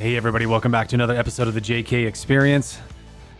Hey, 0.00 0.16
everybody, 0.16 0.46
welcome 0.46 0.72
back 0.72 0.88
to 0.88 0.96
another 0.96 1.14
episode 1.14 1.46
of 1.46 1.52
the 1.52 1.60
JK 1.60 2.06
Experience. 2.06 2.78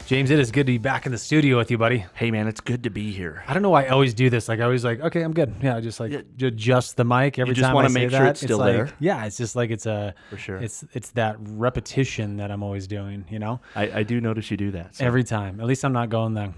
James, 0.07 0.31
it 0.31 0.39
is 0.39 0.51
good 0.51 0.67
to 0.67 0.73
be 0.73 0.77
back 0.79 1.07
in 1.07 1.13
the 1.13 1.17
studio 1.17 1.57
with 1.57 1.71
you, 1.71 1.79
buddy. 1.79 2.05
Hey 2.15 2.31
man, 2.31 2.49
it's 2.49 2.61
good 2.61 2.83
to 2.83 2.91
be 2.91 3.13
here. 3.13 3.43
I 3.49 3.55
don't 3.55 3.63
know 3.63 3.71
why 3.71 3.85
I 3.85 3.89
always 3.89 4.13
do 4.13 4.29
this. 4.29 4.47
Like, 4.47 4.61
I 4.61 4.65
always 4.65 4.85
like, 4.85 5.01
okay, 5.01 5.23
I'm 5.23 5.33
good. 5.33 5.55
Yeah, 5.63 5.77
I 5.77 5.81
just 5.81 6.01
like 6.01 6.13
Yeah. 6.13 6.21
j- 6.37 6.49
adjust 6.49 6.99
the 6.99 7.05
mic 7.05 7.39
every 7.39 7.55
just 7.55 7.65
time. 7.65 7.75
wanna 7.75 7.89
I 7.89 7.93
say 7.93 8.01
make 8.01 8.11
sure 8.11 8.19
that. 8.21 8.31
it's 8.31 8.41
still 8.43 8.59
like, 8.59 8.75
there. 8.75 8.91
Yeah, 8.99 9.25
it's 9.25 9.39
just 9.39 9.57
like 9.57 9.71
it's 9.71 9.87
a 9.87 10.15
For 10.29 10.37
sure. 10.37 10.57
It's 10.59 10.85
it's 10.93 11.11
that 11.13 11.37
repetition 11.41 12.37
that 12.37 12.51
I'm 12.51 12.63
always 12.63 12.87
doing. 12.87 13.25
You 13.31 13.39
know, 13.39 13.61
I, 13.75 14.01
I 14.01 14.03
do 14.03 14.21
notice 14.21 14.51
you 14.51 14.59
do 14.59 14.71
that. 14.73 14.97
so- 14.97 15.07
every 15.07 15.25
time. 15.25 15.61
At 15.61 15.67
least 15.67 15.83
I'm 15.85 15.95
not 15.95 16.11
going 16.11 16.35
the, 16.35 16.53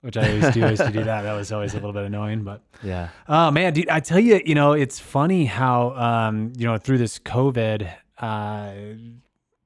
which 0.00 0.16
I 0.16 0.30
always 0.30 0.52
do. 0.54 0.64
I 0.64 0.70
used 0.70 0.82
to 0.84 0.90
do 0.90 1.04
that. 1.04 1.22
That 1.22 1.34
was 1.34 1.52
always 1.52 1.74
a 1.74 1.76
little 1.76 1.92
bit 1.92 2.04
annoying, 2.06 2.42
but. 2.42 2.62
yeah. 2.82 3.10
Oh 3.28 3.50
man, 3.52 3.72
dude, 3.74 3.88
I 3.90 4.00
tell 4.00 4.18
you, 4.18 4.40
you 4.46 4.54
know, 4.56 4.72
it's 4.72 4.98
funny 4.98 5.44
how 5.44 5.90
um, 5.94 6.54
you 6.56 6.66
know, 6.66 6.76
through 6.78 6.98
this 6.98 7.20
COVID 7.20 7.88
uh 8.18 8.72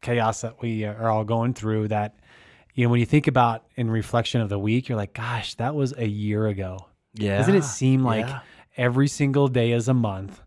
chaos 0.02 0.42
that 0.42 0.60
we 0.60 0.84
are 0.84 1.10
all 1.10 1.24
going 1.24 1.54
through 1.54 1.88
that 1.88 2.16
you 2.74 2.84
know, 2.84 2.90
when 2.90 3.00
you 3.00 3.06
think 3.06 3.26
about 3.26 3.66
in 3.76 3.90
reflection 3.90 4.40
of 4.40 4.48
the 4.48 4.58
week, 4.58 4.88
you're 4.88 4.96
like, 4.96 5.12
gosh, 5.12 5.54
that 5.56 5.74
was 5.74 5.92
a 5.96 6.06
year 6.06 6.46
ago. 6.46 6.78
Yeah. 7.14 7.38
Doesn't 7.38 7.54
it 7.54 7.64
seem 7.64 8.02
like 8.02 8.26
yeah. 8.26 8.40
every 8.76 9.08
single 9.08 9.48
day 9.48 9.72
is 9.72 9.88
a 9.88 9.94
month? 9.94 10.40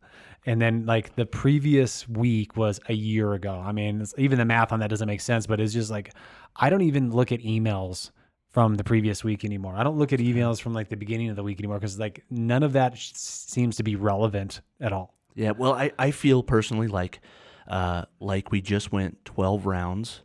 And 0.47 0.61
then 0.61 0.85
like 0.85 1.15
the 1.15 1.25
previous 1.25 2.07
week 2.07 2.55
was 2.55 2.79
a 2.87 2.93
year 2.93 3.33
ago. 3.33 3.53
I 3.63 3.71
mean, 3.71 4.01
it's, 4.01 4.13
even 4.17 4.37
the 4.37 4.45
math 4.45 4.71
on 4.71 4.79
that 4.79 4.89
doesn't 4.89 5.07
make 5.07 5.21
sense, 5.21 5.47
but 5.47 5.59
it's 5.59 5.73
just 5.73 5.91
like 5.91 6.13
I 6.55 6.69
don't 6.69 6.81
even 6.81 7.11
look 7.11 7.31
at 7.31 7.41
emails 7.41 8.11
from 8.49 8.75
the 8.75 8.83
previous 8.83 9.23
week 9.23 9.43
anymore. 9.43 9.75
I 9.75 9.83
don't 9.83 9.97
look 9.97 10.13
at 10.13 10.19
emails 10.19 10.61
from 10.61 10.73
like 10.73 10.89
the 10.89 10.97
beginning 10.97 11.29
of 11.29 11.35
the 11.35 11.43
week 11.43 11.59
anymore 11.59 11.77
because 11.77 11.99
like 11.99 12.23
none 12.29 12.63
of 12.63 12.73
that 12.73 12.97
sh- 12.97 13.11
seems 13.13 13.75
to 13.77 13.83
be 13.83 13.95
relevant 13.95 14.61
at 14.79 14.93
all. 14.93 15.15
Yeah. 15.35 15.51
Well, 15.51 15.73
I, 15.73 15.91
I 15.99 16.11
feel 16.11 16.41
personally 16.41 16.87
like 16.87 17.21
uh, 17.67 18.05
like 18.19 18.51
we 18.51 18.61
just 18.61 18.91
went 18.91 19.23
12 19.25 19.65
rounds 19.65 20.21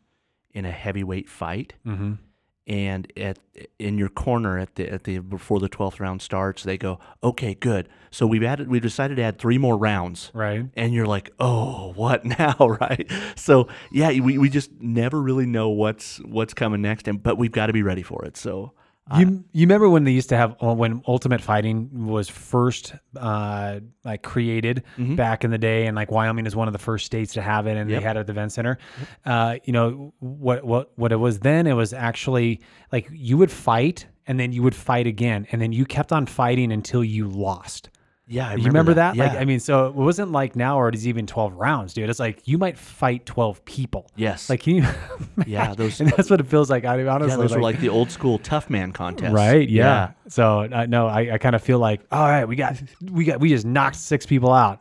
in 0.53 0.65
a 0.65 0.71
heavyweight 0.71 1.29
fight. 1.29 1.75
Mm-hmm. 1.87 2.15
And 2.67 3.13
at 3.17 3.39
in 3.81 3.99
your 3.99 4.11
corner 4.11 4.57
at 4.57 4.77
the 4.77 4.89
at 4.89 5.03
the 5.03 5.19
before 5.19 5.59
the 5.59 5.69
12th 5.69 5.99
round 5.99 6.23
starts, 6.23 6.63
they 6.63 6.79
go, 6.79 7.01
"Okay, 7.21 7.55
good. 7.55 7.89
So 8.13 8.29
we've 8.29 8.45
added 8.45 8.69
we 8.69 8.79
decided 8.79 9.17
to 9.17 9.23
add 9.23 9.41
3 9.41 9.59
more 9.59 9.77
rounds." 9.77 10.31
Right. 10.35 10.67
And 10.77 10.95
you're 10.95 11.07
like, 11.07 11.31
"Oh, 11.41 11.93
what 11.97 12.25
now?" 12.39 12.55
right? 12.81 13.11
So, 13.35 13.67
yeah, 13.91 14.21
we, 14.21 14.39
we 14.39 14.49
just 14.49 14.71
never 14.79 15.21
really 15.21 15.47
know 15.47 15.71
what's 15.71 16.19
what's 16.19 16.55
coming 16.55 16.81
next 16.81 17.09
and 17.09 17.21
but 17.21 17.39
we've 17.39 17.51
got 17.51 17.67
to 17.67 17.73
be 17.73 17.83
ready 17.83 18.03
for 18.03 18.25
it. 18.25 18.37
So, 18.37 18.73
You 19.19 19.45
you 19.53 19.63
remember 19.63 19.89
when 19.89 20.05
they 20.05 20.13
used 20.13 20.29
to 20.29 20.37
have 20.37 20.57
uh, 20.63 20.73
when 20.75 21.03
Ultimate 21.09 21.41
Fighting 21.41 22.07
was 22.07 22.29
first 22.29 22.95
uh, 23.17 23.81
like 24.05 24.23
created 24.23 24.85
back 25.17 25.43
in 25.45 25.51
the 25.51 25.59
day, 25.59 25.87
and 25.87 25.97
like 25.97 26.11
Wyoming 26.11 26.47
is 26.47 26.55
one 26.55 26.69
of 26.69 26.73
the 26.73 26.79
first 26.79 27.07
states 27.07 27.33
to 27.35 27.43
have 27.43 27.67
it, 27.67 27.77
and 27.77 27.91
Yep. 27.91 28.01
they 28.01 28.07
had 28.07 28.17
it 28.17 28.21
at 28.21 28.27
the 28.27 28.33
event 28.33 28.53
center. 28.53 28.79
Uh, 29.25 29.57
you 29.65 29.73
know 29.73 30.13
what 30.21 30.65
what 30.65 30.93
what 30.97 31.13
it 31.13 31.17
was 31.17 31.41
then? 31.41 31.67
It 31.67 31.73
was 31.75 31.93
actually 31.93 32.61
like 32.93 33.09
you 33.13 33.37
would 33.39 33.51
fight, 33.51 34.07
and 34.27 34.39
then 34.39 34.53
you 34.53 34.63
would 34.63 34.75
fight 34.75 35.07
again, 35.07 35.47
and 35.51 35.61
then 35.61 35.73
you 35.73 35.85
kept 35.87 36.13
on 36.13 36.27
fighting 36.27 36.71
until 36.73 37.03
you 37.03 37.27
lost. 37.29 37.91
Yeah, 38.31 38.51
I 38.51 38.55
you 38.55 38.65
remember 38.65 38.95
that? 38.95 39.17
Yeah. 39.17 39.25
Like 39.33 39.39
I 39.41 39.45
mean, 39.45 39.61
so 39.61 39.87
it 39.89 39.95
wasn't 39.95 40.31
like 40.33 40.55
now, 40.57 40.79
or 40.79 40.89
it 40.89 40.95
is 40.95 41.07
even 41.07 41.27
twelve 41.27 41.53
rounds, 41.55 41.93
dude. 41.93 42.09
It's 42.09 42.21
like 42.21 42.47
you 42.47 42.57
might 42.57 42.79
fight 42.79 43.27
twelve 43.27 43.63
people. 43.65 44.09
Yes. 44.17 44.49
Like 44.49 44.61
can 44.63 44.77
you? 44.77 44.87
Yeah, 45.47 45.75
those- 45.75 46.01
and 46.01 46.11
that's 46.11 46.31
what 46.31 46.39
it 46.41 46.47
feels 46.47 46.71
like. 46.71 46.85
I 46.85 46.97
mean, 46.97 47.09
honestly, 47.09 47.33
yeah, 47.33 47.37
those 47.37 47.55
were 47.55 47.63
like 47.63 47.81
the 47.81 47.89
old 47.89 48.11
school 48.11 48.39
tough 48.39 48.71
man 48.71 48.93
contests. 48.93 49.33
Right. 49.33 49.69
Yeah. 49.69 50.13
So 50.29 50.61
uh, 50.61 50.87
no, 50.89 51.07
I, 51.09 51.33
I 51.35 51.39
kind 51.39 51.55
of 51.57 51.63
feel 51.63 51.79
like, 51.79 52.01
all 52.13 52.29
right, 52.29 52.45
we 52.47 52.57
got, 52.57 52.81
we 53.11 53.25
got, 53.25 53.41
we 53.41 53.49
just 53.49 53.67
knocked 53.67 53.97
six 53.97 54.27
people 54.27 54.53
out. 54.53 54.81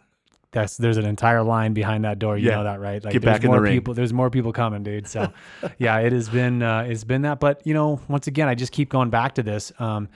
That's 0.51 0.77
there's 0.77 0.97
an 0.97 1.05
entire 1.05 1.43
line 1.43 1.73
behind 1.73 2.05
that 2.05 2.17
door. 2.19 2.37
You 2.37 2.49
Yeah. 2.49 2.55
know 2.57 2.63
that, 2.65 2.79
right? 2.79 3.03
Like 3.03 3.13
Get 3.13 3.21
there's 3.21 3.35
back 3.37 3.43
in 3.43 3.51
the 3.51 3.57
more 3.57 3.61
ring. 3.63 3.73
people. 3.73 3.93
There's 3.93 4.11
more 4.13 4.29
people 4.29 4.51
coming, 4.51 4.83
dude. 4.83 5.07
So 5.07 5.31
yeah, 5.77 5.99
it 5.99 6.11
has 6.11 6.27
been, 6.29 6.61
uh, 6.63 6.85
it's 6.87 7.03
been 7.03 7.21
that. 7.23 7.39
But 7.39 7.65
you 7.65 7.73
know, 7.73 7.99
once 8.07 8.27
again, 8.27 8.47
I 8.47 8.55
just 8.55 8.71
keep 8.71 8.89
going 8.89 9.09
back 9.09 9.35
to 9.35 9.43
this. 9.43 9.71
Um, 9.79 10.09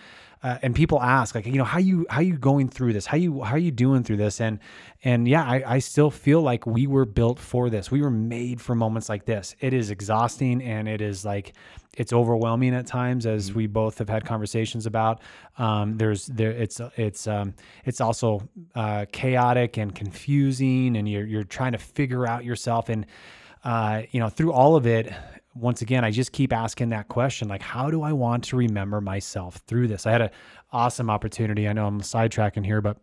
uh, 0.43 0.57
and 0.61 0.75
people 0.75 1.01
ask 1.01 1.35
like, 1.35 1.45
you 1.45 1.53
know, 1.53 1.63
how 1.63 1.79
you 1.79 2.05
how 2.09 2.19
you 2.19 2.37
going 2.37 2.67
through 2.67 2.91
this? 2.91 3.05
How 3.05 3.15
you 3.15 3.41
how 3.43 3.55
you 3.55 3.71
doing 3.71 4.03
through 4.03 4.17
this? 4.17 4.41
And 4.41 4.59
and 5.03 5.25
yeah, 5.25 5.43
I, 5.43 5.63
I 5.75 5.79
still 5.79 6.11
feel 6.11 6.41
like 6.41 6.65
we 6.67 6.85
were 6.85 7.05
built 7.05 7.39
for 7.39 7.69
this. 7.69 7.89
We 7.89 8.01
were 8.01 8.11
made 8.11 8.59
for 8.59 8.75
moments 8.75 9.07
like 9.07 9.25
this. 9.25 9.55
It 9.61 9.73
is 9.73 9.89
exhausting 9.89 10.61
and 10.61 10.89
it 10.89 10.99
is 11.01 11.23
like 11.23 11.53
it's 11.95 12.11
overwhelming 12.11 12.73
at 12.73 12.87
times, 12.87 13.25
as 13.25 13.53
we 13.53 13.67
both 13.67 13.99
have 13.99 14.09
had 14.09 14.25
conversations 14.25 14.85
about. 14.85 15.21
Um, 15.57 15.97
there's 15.97 16.25
there 16.25 16.51
it's 16.51 16.81
it's 16.97 17.25
um, 17.25 17.53
it's 17.85 18.01
also 18.01 18.47
uh, 18.75 19.05
chaotic 19.13 19.77
and 19.77 19.95
confusing, 19.95 20.97
and 20.97 21.07
you're 21.07 21.25
you're 21.25 21.43
trying 21.45 21.71
to 21.71 21.77
figure 21.77 22.27
out 22.27 22.43
yourself. 22.43 22.89
And 22.89 23.05
uh, 23.63 24.03
you 24.11 24.19
know, 24.19 24.27
through 24.27 24.51
all 24.51 24.75
of 24.75 24.85
it, 24.87 25.13
once 25.55 25.81
again, 25.81 26.03
I 26.03 26.11
just 26.11 26.31
keep 26.31 26.51
asking 26.53 26.89
that 26.89 27.07
question, 27.07 27.47
like, 27.47 27.61
how 27.61 27.89
do 27.91 28.01
I 28.01 28.11
want 28.13 28.43
to 28.45 28.57
remember 28.57 29.01
myself 29.01 29.57
through 29.67 29.87
this? 29.87 30.05
I 30.07 30.11
had 30.11 30.21
an 30.21 30.29
awesome 30.71 31.09
opportunity. 31.09 31.67
I 31.67 31.73
know 31.73 31.85
I'm 31.87 32.01
sidetracking 32.01 32.65
here, 32.65 32.81
but 32.81 32.97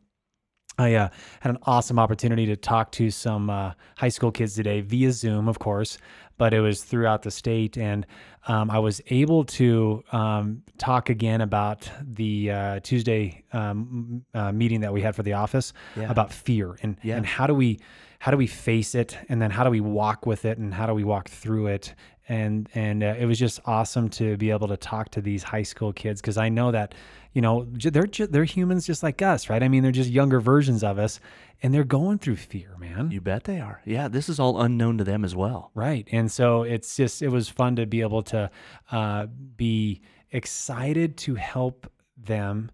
I 0.78 0.94
uh, 0.94 1.08
had 1.40 1.50
an 1.50 1.58
awesome 1.64 1.98
opportunity 1.98 2.46
to 2.46 2.56
talk 2.56 2.90
to 2.92 3.10
some 3.10 3.50
uh, 3.50 3.72
high 3.96 4.08
school 4.08 4.32
kids 4.32 4.54
today 4.54 4.80
via 4.80 5.12
Zoom, 5.12 5.46
of 5.46 5.58
course, 5.58 5.98
but 6.38 6.54
it 6.54 6.60
was 6.60 6.82
throughout 6.82 7.22
the 7.22 7.30
state. 7.30 7.76
And 7.76 8.06
um, 8.48 8.70
I 8.70 8.78
was 8.78 9.02
able 9.08 9.44
to 9.44 10.02
um, 10.12 10.62
talk 10.78 11.10
again 11.10 11.42
about 11.42 11.88
the 12.02 12.50
uh, 12.50 12.80
Tuesday 12.80 13.44
um, 13.52 14.24
uh, 14.32 14.52
meeting 14.52 14.80
that 14.80 14.92
we 14.92 15.02
had 15.02 15.14
for 15.14 15.22
the 15.22 15.34
office 15.34 15.72
Yeah. 15.96 16.10
about 16.10 16.32
fear 16.32 16.76
and, 16.82 16.96
Yeah. 17.02 17.16
and 17.16 17.26
how 17.26 17.46
do 17.46 17.54
we 17.54 17.78
how 18.20 18.30
do 18.30 18.36
we 18.36 18.46
face 18.46 18.94
it 18.94 19.16
and 19.30 19.40
then 19.40 19.50
how 19.50 19.64
do 19.64 19.70
we 19.70 19.80
walk 19.80 20.26
with 20.26 20.44
it 20.44 20.58
and 20.58 20.74
how 20.74 20.86
do 20.86 20.92
we 20.92 21.04
walk 21.04 21.30
through 21.30 21.68
it 21.68 21.94
and 22.30 22.68
and 22.74 23.02
uh, 23.02 23.14
it 23.18 23.26
was 23.26 23.38
just 23.38 23.60
awesome 23.66 24.08
to 24.08 24.36
be 24.36 24.50
able 24.50 24.68
to 24.68 24.76
talk 24.76 25.10
to 25.10 25.20
these 25.20 25.42
high 25.42 25.64
school 25.64 25.92
kids 25.92 26.20
because 26.20 26.38
I 26.38 26.48
know 26.48 26.70
that 26.70 26.94
you 27.32 27.42
know 27.42 27.66
they're 27.68 28.06
they're 28.06 28.44
humans 28.44 28.86
just 28.86 29.02
like 29.02 29.20
us 29.20 29.50
right 29.50 29.62
I 29.62 29.68
mean 29.68 29.82
they're 29.82 29.92
just 29.92 30.10
younger 30.10 30.40
versions 30.40 30.82
of 30.82 30.98
us 30.98 31.20
and 31.62 31.74
they're 31.74 31.84
going 31.84 32.18
through 32.18 32.36
fear 32.36 32.76
man 32.78 33.10
You 33.10 33.20
bet 33.20 33.44
they 33.44 33.60
are. 33.60 33.80
Yeah, 33.84 34.08
this 34.08 34.28
is 34.28 34.38
all 34.38 34.60
unknown 34.60 34.98
to 34.98 35.04
them 35.04 35.24
as 35.24 35.34
well. 35.34 35.70
Right. 35.74 36.08
And 36.12 36.30
so 36.30 36.62
it's 36.62 36.96
just, 36.96 37.22
it 37.22 37.28
was 37.28 37.48
fun 37.48 37.76
to 37.76 37.86
be 37.86 38.00
able 38.00 38.22
to 38.24 38.50
uh, 38.90 39.26
be 39.56 40.00
excited 40.30 41.16
to 41.18 41.34
help 41.34 41.90
them 42.16 42.70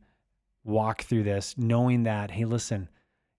walk 0.65 1.03
through 1.03 1.23
this, 1.23 1.55
knowing 1.57 2.05
that, 2.05 2.31
hey, 2.31 2.45
listen, 2.45 2.89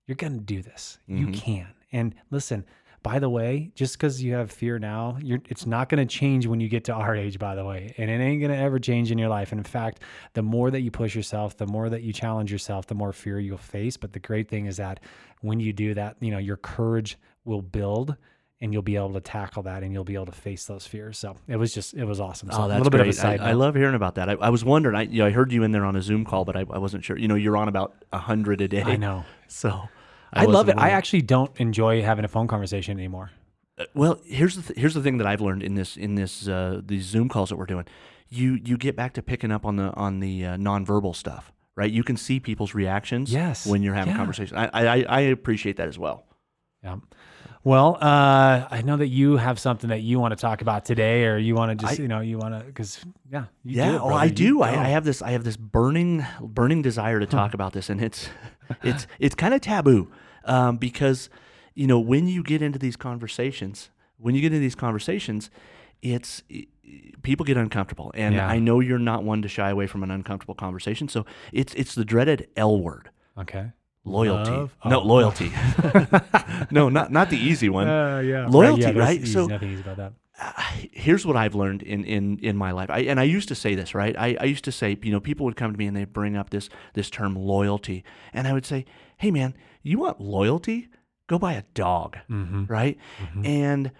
you're 0.07 0.16
going 0.16 0.38
to 0.38 0.44
do 0.44 0.61
this. 0.61 1.00
You 1.07 1.27
can. 1.27 1.67
And 1.91 2.16
listen, 2.31 2.66
by 3.07 3.19
the 3.19 3.29
way, 3.29 3.72
just 3.73 3.94
because 3.94 4.22
you 4.22 4.34
have 4.34 4.51
fear 4.51 4.78
now, 4.79 5.18
you're, 5.22 5.40
it's 5.47 5.66
not 5.66 5.88
going 5.88 6.06
to 6.06 6.13
change 6.13 6.45
when 6.45 6.59
you 6.59 6.68
get 6.68 6.84
to 6.84 6.94
our 6.94 7.16
age, 7.16 7.40
by 7.40 7.56
the 7.56 7.63
way. 7.63 7.94
And 7.97 8.09
it 8.09 8.19
ain't 8.19 8.41
going 8.41 8.51
to 8.51 8.57
ever 8.57 8.79
change 8.79 9.13
in 9.13 9.18
your 9.18 9.29
life. 9.29 9.53
And 9.53 9.59
in 9.59 9.63
fact, 9.63 10.01
the 10.34 10.41
more 10.41 10.69
that 10.69 10.81
you 10.81 10.91
push 10.91 11.16
yourself, 11.16 11.56
the 11.56 11.68
more 11.68 11.88
that 11.88 12.01
you 12.01 12.12
challenge 12.12 12.51
yourself, 12.51 12.85
the 12.88 12.95
more 12.95 13.13
fear 13.13 13.40
you'll 13.40 13.57
face. 13.59 13.95
But 13.95 14.12
the 14.12 14.19
great 14.19 14.50
thing 14.50 14.65
is 14.65 14.75
that 14.75 15.00
when 15.39 15.62
you 15.62 15.71
do 15.71 15.94
that, 15.94 16.18
you 16.19 16.31
know, 16.31 16.38
your 16.38 16.57
courage 16.57 17.18
will 17.45 17.62
build 17.62 18.18
and 18.59 18.74
you'll 18.74 18.81
be 18.81 18.98
able 18.98 19.13
to 19.13 19.21
tackle 19.21 19.63
that 19.63 19.83
and 19.83 19.94
you'll 19.94 20.03
be 20.03 20.15
able 20.15 20.25
to 20.25 20.33
face 20.33 20.65
those 20.65 20.86
fears. 20.86 21.18
So 21.18 21.38
it 21.48 21.56
was 21.56 21.74
just, 21.74 21.94
it 21.94 22.03
was 22.03 22.19
awesome. 22.19 22.51
So 22.51 22.57
oh, 22.57 22.65
a 22.65 22.68
that's 22.68 22.77
little 22.80 22.92
bit 22.92 22.98
great. 22.98 23.07
of 23.07 23.15
a 23.15 23.21
side 23.21 23.39
I, 23.39 23.51
I 23.51 23.53
love 23.53 23.75
hearing 23.75 23.95
about 23.95 24.15
that. 24.15 24.27
I, 24.27 24.33
I 24.33 24.50
was 24.50 24.65
wondering. 24.65 24.98
I 24.98 25.03
you 25.03 25.19
know, 25.19 25.27
I 25.27 25.30
heard 25.30 25.53
you 25.53 25.63
in 25.63 25.71
there 25.71 25.86
on 25.86 25.95
a 25.95 26.01
Zoom 26.01 26.25
call, 26.25 26.44
but 26.44 26.57
I, 26.57 26.65
I 26.69 26.77
wasn't 26.77 27.06
sure. 27.06 27.18
You 27.18 27.30
know, 27.30 27.36
you're 27.36 27.56
on 27.56 27.69
about 27.69 27.95
a 28.12 28.18
hundred 28.18 28.60
a 28.60 28.68
day. 28.68 28.83
I 28.83 28.98
know. 28.98 29.24
So 29.50 29.88
I, 30.33 30.45
love 30.45 30.68
wasn't 30.68 30.79
it. 30.79 30.83
I 30.83 30.89
actually 30.91 31.21
don't 31.21 31.51
enjoy 31.59 32.01
having 32.01 32.25
a 32.25 32.27
phone 32.27 32.47
conversation 32.47 32.97
anymore. 32.97 33.31
Uh, 33.77 33.85
Well, 33.94 34.19
here's 34.25 34.56
the 34.56 34.62
th- 34.63 34.79
here's 34.79 34.94
the 34.94 35.01
thing 35.01 35.18
that 35.19 35.27
I've 35.27 35.41
learned 35.41 35.63
in 35.63 35.75
this 35.75 35.97
in 35.97 36.15
this 36.15 36.47
uh, 36.47 36.81
these 36.85 37.06
Zoom 37.06 37.29
calls 37.29 37.50
that 37.50 37.56
we're 37.57 37.65
doing. 37.65 37.85
You 38.29 38.59
you 38.63 38.77
get 38.77 38.95
back 38.95 39.13
to 39.13 39.21
picking 39.21 39.51
up 39.51 39.65
on 39.65 39.75
the 39.77 39.94
on 39.94 40.19
the 40.19 40.45
uh, 40.45 40.57
nonverbal 40.57 41.15
stuff, 41.15 41.51
right? 41.75 41.89
You 41.91 42.03
can 42.03 42.18
see 42.18 42.39
people's 42.39 42.74
reactions. 42.74 43.31
Yes. 43.31 43.65
when 43.65 43.81
you're 43.83 43.94
having 43.94 44.09
Yeah. 44.12 44.15
a 44.15 44.18
conversation. 44.18 44.57
I, 44.57 44.69
I 44.74 45.06
I 45.07 45.19
appreciate 45.21 45.77
that 45.77 45.88
as 45.88 45.97
well. 45.97 46.25
Yeah. 46.83 46.97
Well, 47.63 47.98
uh, 48.00 48.68
I 48.71 48.81
know 48.86 48.98
that 48.98 49.07
you 49.07 49.38
have 49.38 49.59
something 49.59 49.89
that 49.89 50.01
you 50.01 50.19
want 50.19 50.31
to 50.31 50.36
talk 50.38 50.62
about 50.62 50.86
today, 50.86 51.25
or 51.25 51.38
you 51.38 51.54
want 51.56 51.77
to 51.77 51.86
just, 51.86 52.00
I- 52.00 52.01
you 52.01 52.07
know, 52.07 52.21
you 52.21 52.38
want 52.38 52.57
to, 52.57 52.63
because 52.65 53.04
yeah, 53.30 53.45
you 53.63 53.77
yeah, 53.77 53.89
do 53.92 53.95
it, 53.98 54.01
oh. 54.01 54.09
I 54.09 54.25
You 54.25 54.31
do. 54.31 54.62
I. 54.62 54.69
I 54.69 54.88
have 54.89 55.04
this. 55.04 55.21
I 55.21 55.31
have 55.31 55.44
this 55.44 55.57
burning, 55.57 56.25
burning 56.42 56.81
desire 56.81 57.19
to 57.19 57.25
talk 57.25 57.54
about 57.54 57.74
this, 57.74 57.89
and 57.89 58.01
it's, 58.01 58.30
it's, 58.83 59.07
it's 59.19 59.36
kind 59.36 59.54
of 59.54 59.62
taboo, 59.62 60.09
um, 60.45 60.77
because 60.77 61.30
you 61.74 61.88
know, 61.88 62.00
when 62.00 62.27
you 62.27 62.42
get 62.42 62.62
into 62.62 62.80
these 62.80 62.95
conversations, 62.95 63.89
when 64.18 64.33
you 64.33 64.42
get 64.42 64.48
into 64.48 64.60
these 64.62 64.74
conversations, 64.75 65.50
it's 66.01 66.42
i- 66.51 66.65
i- 66.88 67.12
people 67.21 67.44
get 67.45 67.57
uncomfortable, 67.57 68.12
and 68.15 68.36
Yeah. 68.36 68.48
I 68.48 68.60
know 68.60 68.80
you're 68.80 68.98
not 69.00 69.24
one 69.24 69.42
to 69.42 69.48
shy 69.48 69.69
away 69.69 69.88
from 69.88 70.03
an 70.03 70.10
uncomfortable 70.12 70.56
conversation. 70.56 71.07
So 71.10 71.25
it's 71.51 71.74
it's 71.74 71.95
the 71.95 72.06
dreaded 72.06 72.48
L 72.56 72.80
word, 72.81 73.10
Okay. 73.38 73.71
Loyalty. 74.07 74.51
Love? 74.51 74.75
No, 74.86 75.00
Oh. 75.01 75.06
loyalty. 75.06 75.51
no, 76.71 76.89
not 76.89 77.12
not 77.12 77.30
the 77.30 77.38
easy 77.38 77.69
one. 77.69 77.88
Uh, 77.88 78.19
yeah. 78.19 78.48
Loyalty, 78.48 78.81
yeah, 78.83 78.92
right? 78.92 79.21
easy. 79.21 79.31
So- 79.33 79.48
nothing 79.48 79.71
easy 79.71 79.81
about 79.81 79.98
that. 79.98 80.13
I- 80.39 80.89
here's 80.92 81.25
what 81.25 81.36
I've 81.36 81.56
learned 81.56 81.81
in, 81.81 82.04
in, 82.04 82.38
in 82.44 82.56
my 82.57 82.69
life. 82.71 82.92
I, 82.92 83.00
and 83.00 83.19
I 83.19 83.24
used 83.24 83.48
to 83.48 83.56
say 83.56 83.74
this, 83.74 83.95
right? 83.95 84.15
I, 84.18 84.38
I 84.39 84.44
used 84.45 84.63
to 84.65 84.71
say, 84.71 84.95
you 85.01 85.12
know, 85.12 85.19
people 85.19 85.45
would 85.48 85.56
come 85.56 85.71
to 85.71 85.77
me 85.77 85.88
and 85.88 85.98
they'd 85.98 86.13
bring 86.13 86.38
up 86.38 86.51
this, 86.51 86.69
this 86.94 87.09
term 87.09 87.36
loyalty. 87.36 88.04
And 88.33 88.48
I 88.48 88.54
would 88.54 88.63
say, 88.65 88.86
hey, 89.18 89.31
man, 89.31 89.56
you 89.81 89.98
want 89.98 90.21
loyalty? 90.21 90.89
Go 91.25 91.39
buy 91.39 91.53
a 91.53 91.63
dog, 91.74 92.18
Mm-hmm. 92.30 92.65
right? 92.65 92.98
And 93.44 93.92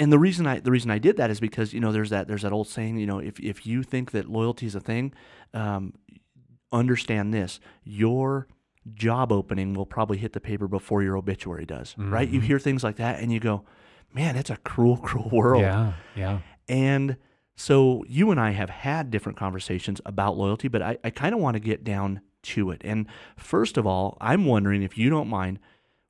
and 0.00 0.12
the 0.12 0.18
reason 0.18 0.48
I 0.48 0.58
the 0.58 0.72
reason 0.72 0.90
I 0.90 0.98
did 0.98 1.16
that 1.18 1.30
is 1.30 1.38
because 1.38 1.72
you 1.72 1.78
know 1.78 1.92
there's 1.92 2.10
that 2.10 2.26
there's 2.26 2.42
that 2.42 2.52
old 2.52 2.66
saying 2.66 2.98
you 2.98 3.06
know 3.06 3.20
if 3.20 3.38
if 3.38 3.64
you 3.64 3.84
think 3.84 4.10
that 4.10 4.28
loyalty 4.28 4.66
is 4.66 4.74
a 4.74 4.80
thing, 4.80 5.12
um, 5.54 5.94
understand 6.72 7.32
this 7.32 7.60
your 7.84 8.48
job 8.92 9.32
opening 9.32 9.74
will 9.74 9.86
probably 9.86 10.18
hit 10.18 10.32
the 10.32 10.40
paper 10.40 10.68
before 10.68 11.02
your 11.02 11.16
obituary 11.16 11.64
does, 11.64 11.94
right? 11.96 12.26
Mm-hmm. 12.26 12.34
You 12.34 12.40
hear 12.40 12.58
things 12.58 12.84
like 12.84 12.96
that 12.96 13.20
and 13.20 13.32
you 13.32 13.40
go, 13.40 13.64
man, 14.12 14.36
it's 14.36 14.50
a 14.50 14.56
cruel, 14.58 14.96
cruel 15.02 15.30
world. 15.30 15.62
Yeah. 15.62 15.92
Yeah. 16.14 16.38
And 16.68 17.16
so 17.56 18.04
you 18.08 18.30
and 18.30 18.40
I 18.40 18.50
have 18.50 18.70
had 18.70 19.10
different 19.10 19.38
conversations 19.38 20.00
about 20.04 20.36
loyalty, 20.36 20.68
but 20.68 20.82
I, 20.82 20.98
I 21.04 21.10
kind 21.10 21.34
of 21.34 21.40
want 21.40 21.54
to 21.54 21.60
get 21.60 21.84
down 21.84 22.20
to 22.42 22.70
it. 22.70 22.82
And 22.84 23.06
first 23.36 23.76
of 23.76 23.86
all, 23.86 24.18
I'm 24.20 24.44
wondering 24.44 24.82
if 24.82 24.98
you 24.98 25.08
don't 25.08 25.28
mind, 25.28 25.58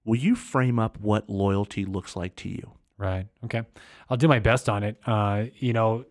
will 0.05 0.17
you 0.17 0.35
frame 0.35 0.79
up 0.79 0.99
what 1.01 1.29
loyalty 1.29 1.85
looks 1.85 2.17
like 2.17 2.35
to 2.37 2.49
you? 2.49 2.73
Right. 2.97 3.27
Okay. 3.45 3.63
I'll 4.09 4.17
do 4.17 4.29
my 4.29 4.39
best 4.39 4.69
on 4.69 4.83
it. 4.83 4.99
Uh, 5.07 5.45
you 5.57 5.73
know, 5.73 6.05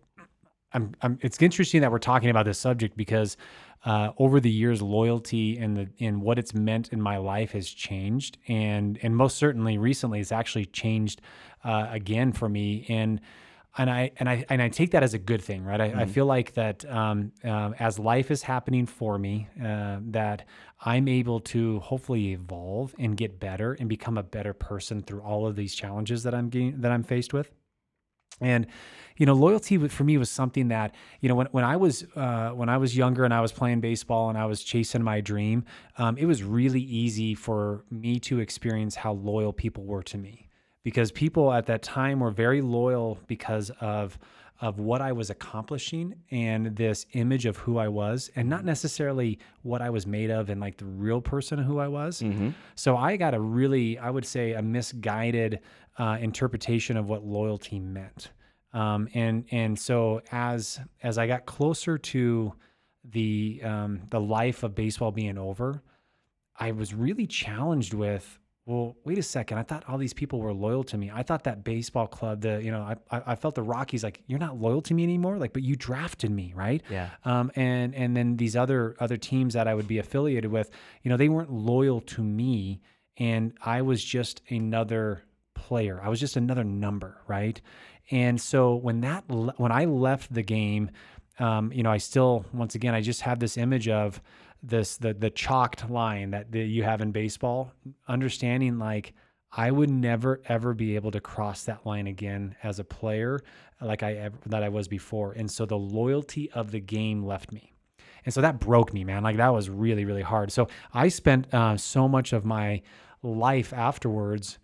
I'm, 0.74 0.94
I'm, 1.02 1.20
it's 1.22 1.42
interesting 1.42 1.82
that 1.82 1.92
we're 1.92 2.00
talking 2.00 2.30
about 2.30 2.46
this 2.46 2.60
subject 2.60 2.98
because 2.98 3.38
uh, 3.86 4.12
over 4.18 4.40
the 4.40 4.50
years, 4.50 4.82
loyalty 4.82 5.58
and 5.58 5.76
the 5.76 5.90
and 6.00 6.22
what 6.22 6.40
it's 6.40 6.54
meant 6.54 6.94
in 6.94 7.02
my 7.02 7.18
life 7.18 7.52
has 7.52 7.70
changed, 7.70 8.38
and 8.48 8.98
and 9.04 9.16
most 9.16 9.38
certainly 9.38 9.78
recently, 9.78 10.20
it's 10.22 10.32
actually 10.32 10.66
changed 10.66 11.22
uh, 11.64 11.88
again 11.90 12.32
for 12.32 12.48
me. 12.48 12.86
And 12.88 13.20
and 13.78 13.90
I 13.90 14.12
and 14.18 14.30
I 14.30 14.46
and 14.50 14.62
I 14.62 14.70
take 14.70 14.92
that 14.92 15.04
as 15.04 15.14
a 15.14 15.20
good 15.20 15.42
thing, 15.42 15.66
right? 15.66 15.82
I, 15.82 16.04
I 16.04 16.06
feel 16.06 16.26
like 16.26 16.54
that 16.54 16.90
um, 16.90 17.34
um, 17.44 17.76
as 17.80 18.00
life 18.00 18.32
is 18.32 18.44
happening 18.44 18.86
for 18.86 19.18
me, 19.18 19.50
uh, 19.62 19.98
that 20.12 20.46
I'm 20.86 21.08
able 21.08 21.40
to 21.42 21.80
hopefully 21.80 22.32
evolve 22.32 22.96
and 23.00 23.18
get 23.18 23.40
better 23.40 23.74
and 23.74 23.90
become 23.90 24.18
a 24.18 24.24
better 24.24 24.54
person 24.54 25.02
through 25.02 25.22
all 25.22 25.46
of 25.46 25.56
these 25.56 25.76
challenges 25.76 26.24
that 26.24 26.34
I'm 26.34 26.50
getting, 26.50 26.82
that 26.82 26.92
I'm 26.92 27.04
faced 27.04 27.34
with. 27.34 27.52
And 28.42 28.68
you 29.18 29.26
know, 29.26 29.34
loyalty 29.34 29.88
for 29.88 30.04
me 30.04 30.18
was 30.18 30.30
something 30.30 30.70
that 30.70 30.96
you 31.22 31.30
know 31.30 31.36
when 31.36 31.48
when 31.52 31.64
I 31.64 31.78
was 31.78 32.06
uh, 32.16 32.50
when 32.50 32.70
I 32.70 32.78
was 32.78 32.98
younger 32.98 33.26
and 33.26 33.34
I 33.34 33.42
was 33.42 33.52
playing 33.52 33.80
baseball 33.82 34.30
and 34.30 34.38
I 34.38 34.46
was 34.46 34.64
chasing 34.64 35.04
my 35.04 35.22
dream, 35.22 35.66
um, 35.98 36.18
it 36.18 36.26
was 36.26 36.44
really 36.44 36.82
easy 36.82 37.36
for 37.36 37.84
me 37.92 38.20
to 38.22 38.40
experience 38.40 38.96
how 38.96 39.14
loyal 39.14 39.54
people 39.54 39.84
were 39.84 40.04
to 40.04 40.18
me 40.18 40.50
because 40.84 41.12
people 41.12 41.54
at 41.54 41.68
that 41.68 41.84
time 41.84 42.20
were 42.20 42.32
very 42.32 42.62
loyal 42.62 43.20
because 43.28 43.70
of 43.80 44.18
of 44.62 44.80
what 44.80 45.02
I 45.02 45.12
was 45.12 45.30
accomplishing 45.30 46.16
and 46.32 46.76
this 46.78 47.06
image 47.14 47.46
of 47.46 47.58
who 47.58 47.78
I 47.78 47.90
was, 47.90 48.32
and 48.36 48.48
not 48.48 48.64
necessarily 48.64 49.40
what 49.62 49.82
I 49.82 49.90
was 49.90 50.08
made 50.08 50.30
of 50.30 50.50
and 50.50 50.62
like 50.62 50.78
the 50.78 50.86
real 50.86 51.20
person 51.22 51.60
who 51.60 51.80
I 51.80 51.88
was. 51.90 52.22
So 52.76 52.96
I 52.96 53.18
got 53.18 53.34
a 53.34 53.40
really, 53.42 53.98
I 53.98 54.10
would 54.10 54.26
say, 54.26 54.54
a 54.54 54.62
misguided 54.62 55.60
uh, 55.98 56.18
interpretation 56.20 56.98
of 56.98 57.10
what 57.10 57.24
loyalty 57.24 57.80
meant. 57.80 58.32
Um, 58.74 59.08
and 59.14 59.46
and 59.52 59.78
so 59.78 60.22
as 60.32 60.80
as 61.04 61.18
I 61.18 61.28
got 61.28 61.46
closer 61.46 61.98
to 61.98 62.54
the 63.04 63.62
um, 63.64 64.02
the 64.10 64.20
life 64.20 64.64
of 64.64 64.74
baseball 64.74 65.12
being 65.12 65.38
over, 65.38 65.84
I 66.58 66.72
was 66.72 66.94
really 66.94 67.28
challenged 67.28 67.94
with, 67.94 68.40
well, 68.66 68.96
wait 69.04 69.18
a 69.18 69.24
second. 69.24 69.58
I 69.60 69.64
thought 69.64 69.84
all 69.88 69.98
these 69.98 70.14
people 70.14 70.40
were 70.40 70.54
loyal 70.54 70.84
to 70.86 70.98
me. 70.98 71.12
I 71.14 71.22
thought 71.22 71.44
that 71.44 71.64
baseball 71.64 72.08
club, 72.08 72.42
the 72.42 72.64
you 72.64 72.72
know, 72.72 72.82
I 73.12 73.22
I 73.28 73.36
felt 73.36 73.54
the 73.54 73.62
Rockies 73.62 74.04
like 74.04 74.24
you're 74.26 74.40
not 74.40 74.60
loyal 74.60 74.82
to 74.84 74.94
me 74.96 75.04
anymore. 75.04 75.38
Like, 75.38 75.54
but 75.54 75.62
you 75.62 75.76
drafted 75.76 76.32
me, 76.32 76.54
right? 76.56 76.82
Yeah. 76.90 77.10
Um, 77.26 77.52
and 77.56 77.94
and 77.94 78.18
then 78.18 78.38
these 78.38 78.56
other 78.56 78.96
other 79.00 79.18
teams 79.18 79.54
that 79.54 79.68
I 79.68 79.76
would 79.76 79.88
be 79.88 80.00
affiliated 80.00 80.52
with, 80.52 80.72
you 81.04 81.10
know, 81.10 81.18
they 81.18 81.30
weren't 81.30 81.52
loyal 81.52 82.02
to 82.02 82.24
me, 82.24 82.82
and 83.18 83.54
I 83.64 83.84
was 83.84 84.04
just 84.04 84.42
another 84.50 85.22
player. 85.74 86.00
I 86.04 86.08
was 86.08 86.20
just 86.20 86.38
another 86.38 86.64
number, 86.64 87.18
right? 87.28 87.60
And 88.12 88.40
so 88.40 88.76
when 88.76 89.02
that 89.02 89.24
when 89.28 89.72
I 89.72 89.86
left 89.86 90.32
the 90.32 90.44
game, 90.44 90.92
um, 91.40 91.74
you 91.74 91.82
know, 91.82 91.90
I 91.90 91.98
still 91.98 92.46
once 92.54 92.76
again 92.76 92.94
I 92.94 93.02
just 93.02 93.22
have 93.22 93.40
this 93.40 93.58
image 93.58 93.90
of 93.90 94.22
this 94.62 94.98
the 94.98 95.16
the 95.16 95.32
chalked 95.32 95.90
line 95.90 96.30
that, 96.30 96.54
you 96.54 96.84
have 96.84 97.02
in 97.02 97.12
baseball, 97.12 97.72
understanding 98.08 98.78
like 98.78 99.14
I 99.52 99.72
would 99.72 99.90
never 99.90 100.42
ever 100.46 100.76
be 100.76 100.94
able 100.96 101.10
to 101.10 101.20
cross 101.20 101.64
that 101.64 101.84
line 101.88 102.06
again 102.06 102.56
as 102.62 102.78
a 102.78 102.84
player 102.84 103.42
like 103.82 104.04
I 104.04 104.14
ever 104.14 104.38
that 104.46 104.62
I 104.62 104.70
was 104.70 104.88
before. 104.88 105.32
And 105.32 105.50
so 105.50 105.66
the 105.66 105.76
loyalty 105.76 106.52
of 106.52 106.70
the 106.70 106.80
game 106.80 107.26
left 107.26 107.52
me. 107.52 107.74
And 108.26 108.32
so 108.34 108.42
that 108.42 108.60
broke 108.60 108.94
me, 108.94 109.04
man. 109.04 109.24
Like 109.24 109.38
that 109.38 109.52
was 109.52 109.72
really, 109.72 110.06
really 110.06 110.22
hard. 110.22 110.52
So 110.52 110.68
I 110.94 111.08
spent 111.08 111.52
uh, 111.52 111.78
so 111.78 112.08
much 112.08 112.32
of 112.32 112.46
my 112.46 112.84
life 113.24 113.74
afterwards 113.74 114.60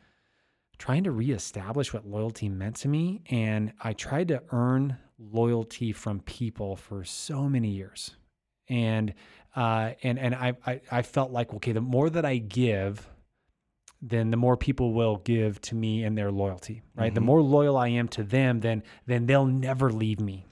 trying 0.80 1.04
to 1.04 1.12
reestablish 1.12 1.94
what 1.94 2.08
loyalty 2.08 2.50
meant 2.50 2.78
to 2.78 2.88
me. 2.88 3.22
And 3.30 3.74
I 3.82 3.94
tried 3.94 4.30
to 4.30 4.42
earn 4.52 4.98
loyalty 5.20 5.92
from 5.92 6.22
people 6.22 6.76
for 6.76 7.04
so 7.04 7.48
many 7.48 7.70
years. 7.70 8.16
And 8.70 9.14
uh, 9.56 9.92
and 10.04 10.18
and 10.18 10.34
I, 10.34 10.56
I 10.66 10.82
I 10.92 11.02
felt 11.02 11.32
like 11.32 11.54
okay, 11.56 11.74
the 11.74 11.82
more 11.82 12.10
that 12.10 12.24
I 12.24 12.38
give, 12.38 13.08
then 14.02 14.32
the 14.32 14.38
more 14.38 14.56
people 14.56 14.94
will 14.94 15.18
give 15.18 15.60
to 15.62 15.76
me 15.76 16.04
and 16.04 16.18
their 16.18 16.32
loyalty, 16.32 16.84
right? 16.96 17.14
The 17.14 17.22
more 17.22 17.42
loyal 17.42 17.76
I 17.76 17.90
am 17.90 18.08
to 18.10 18.24
them, 18.24 18.62
then 18.62 18.84
then 19.08 19.26
they'll 19.26 19.46
never 19.46 19.92
leave 19.92 20.20
me. 20.20 20.46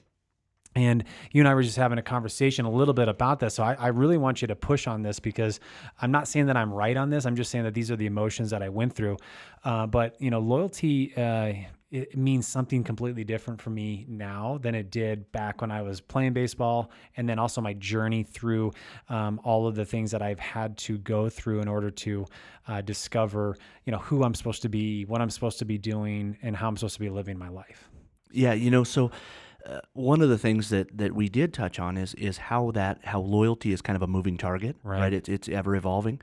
And 0.78 1.02
you 1.32 1.40
and 1.40 1.48
I 1.48 1.54
were 1.54 1.62
just 1.62 1.76
having 1.76 1.98
a 1.98 2.02
conversation 2.02 2.64
a 2.64 2.70
little 2.70 2.94
bit 2.94 3.08
about 3.08 3.40
this. 3.40 3.54
So 3.54 3.64
I, 3.64 3.74
I 3.74 3.88
really 3.88 4.16
want 4.16 4.42
you 4.42 4.48
to 4.48 4.54
push 4.54 4.86
on 4.86 5.02
this 5.02 5.18
because 5.18 5.58
I'm 6.00 6.12
not 6.12 6.28
saying 6.28 6.46
that 6.46 6.56
I'm 6.56 6.72
right 6.72 6.96
on 6.96 7.10
this. 7.10 7.26
I'm 7.26 7.34
just 7.34 7.50
saying 7.50 7.64
that 7.64 7.74
these 7.74 7.90
are 7.90 7.96
the 7.96 8.06
emotions 8.06 8.50
that 8.50 8.62
I 8.62 8.68
went 8.68 8.92
through. 8.92 9.16
Uh, 9.64 9.86
but 9.86 10.20
you 10.20 10.30
know, 10.30 10.38
loyalty 10.38 11.12
uh, 11.16 11.52
it 11.90 12.16
means 12.16 12.46
something 12.46 12.84
completely 12.84 13.24
different 13.24 13.62
for 13.62 13.70
me 13.70 14.04
now 14.08 14.58
than 14.60 14.74
it 14.74 14.90
did 14.90 15.32
back 15.32 15.62
when 15.62 15.70
I 15.70 15.80
was 15.80 16.00
playing 16.02 16.34
baseball, 16.34 16.90
and 17.16 17.26
then 17.26 17.38
also 17.38 17.62
my 17.62 17.72
journey 17.72 18.22
through 18.22 18.72
um, 19.08 19.40
all 19.42 19.66
of 19.66 19.74
the 19.74 19.86
things 19.86 20.10
that 20.10 20.20
I've 20.20 20.38
had 20.38 20.76
to 20.78 20.98
go 20.98 21.30
through 21.30 21.60
in 21.60 21.68
order 21.68 21.90
to 21.90 22.26
uh, 22.66 22.82
discover, 22.82 23.56
you 23.86 23.92
know, 23.92 23.98
who 23.98 24.22
I'm 24.22 24.34
supposed 24.34 24.62
to 24.62 24.68
be, 24.68 25.06
what 25.06 25.22
I'm 25.22 25.30
supposed 25.30 25.58
to 25.60 25.64
be 25.64 25.78
doing, 25.78 26.36
and 26.42 26.54
how 26.54 26.68
I'm 26.68 26.76
supposed 26.76 26.96
to 26.96 27.00
be 27.00 27.08
living 27.08 27.38
my 27.38 27.48
life. 27.48 27.88
Yeah, 28.30 28.52
you 28.52 28.70
know, 28.70 28.84
so 28.84 29.10
uh, 29.68 29.80
one 29.92 30.22
of 30.22 30.28
the 30.28 30.38
things 30.38 30.70
that 30.70 30.96
that 30.96 31.14
we 31.14 31.28
did 31.28 31.52
touch 31.52 31.78
on 31.78 31.96
is 31.96 32.14
is 32.14 32.38
how 32.38 32.70
that 32.72 33.00
how 33.04 33.20
loyalty 33.20 33.72
is 33.72 33.82
kind 33.82 33.96
of 33.96 34.02
a 34.02 34.06
moving 34.06 34.36
target, 34.38 34.76
Right. 34.82 35.00
right? 35.00 35.12
It's 35.12 35.28
it's 35.28 35.48
ever 35.48 35.76
evolving, 35.76 36.20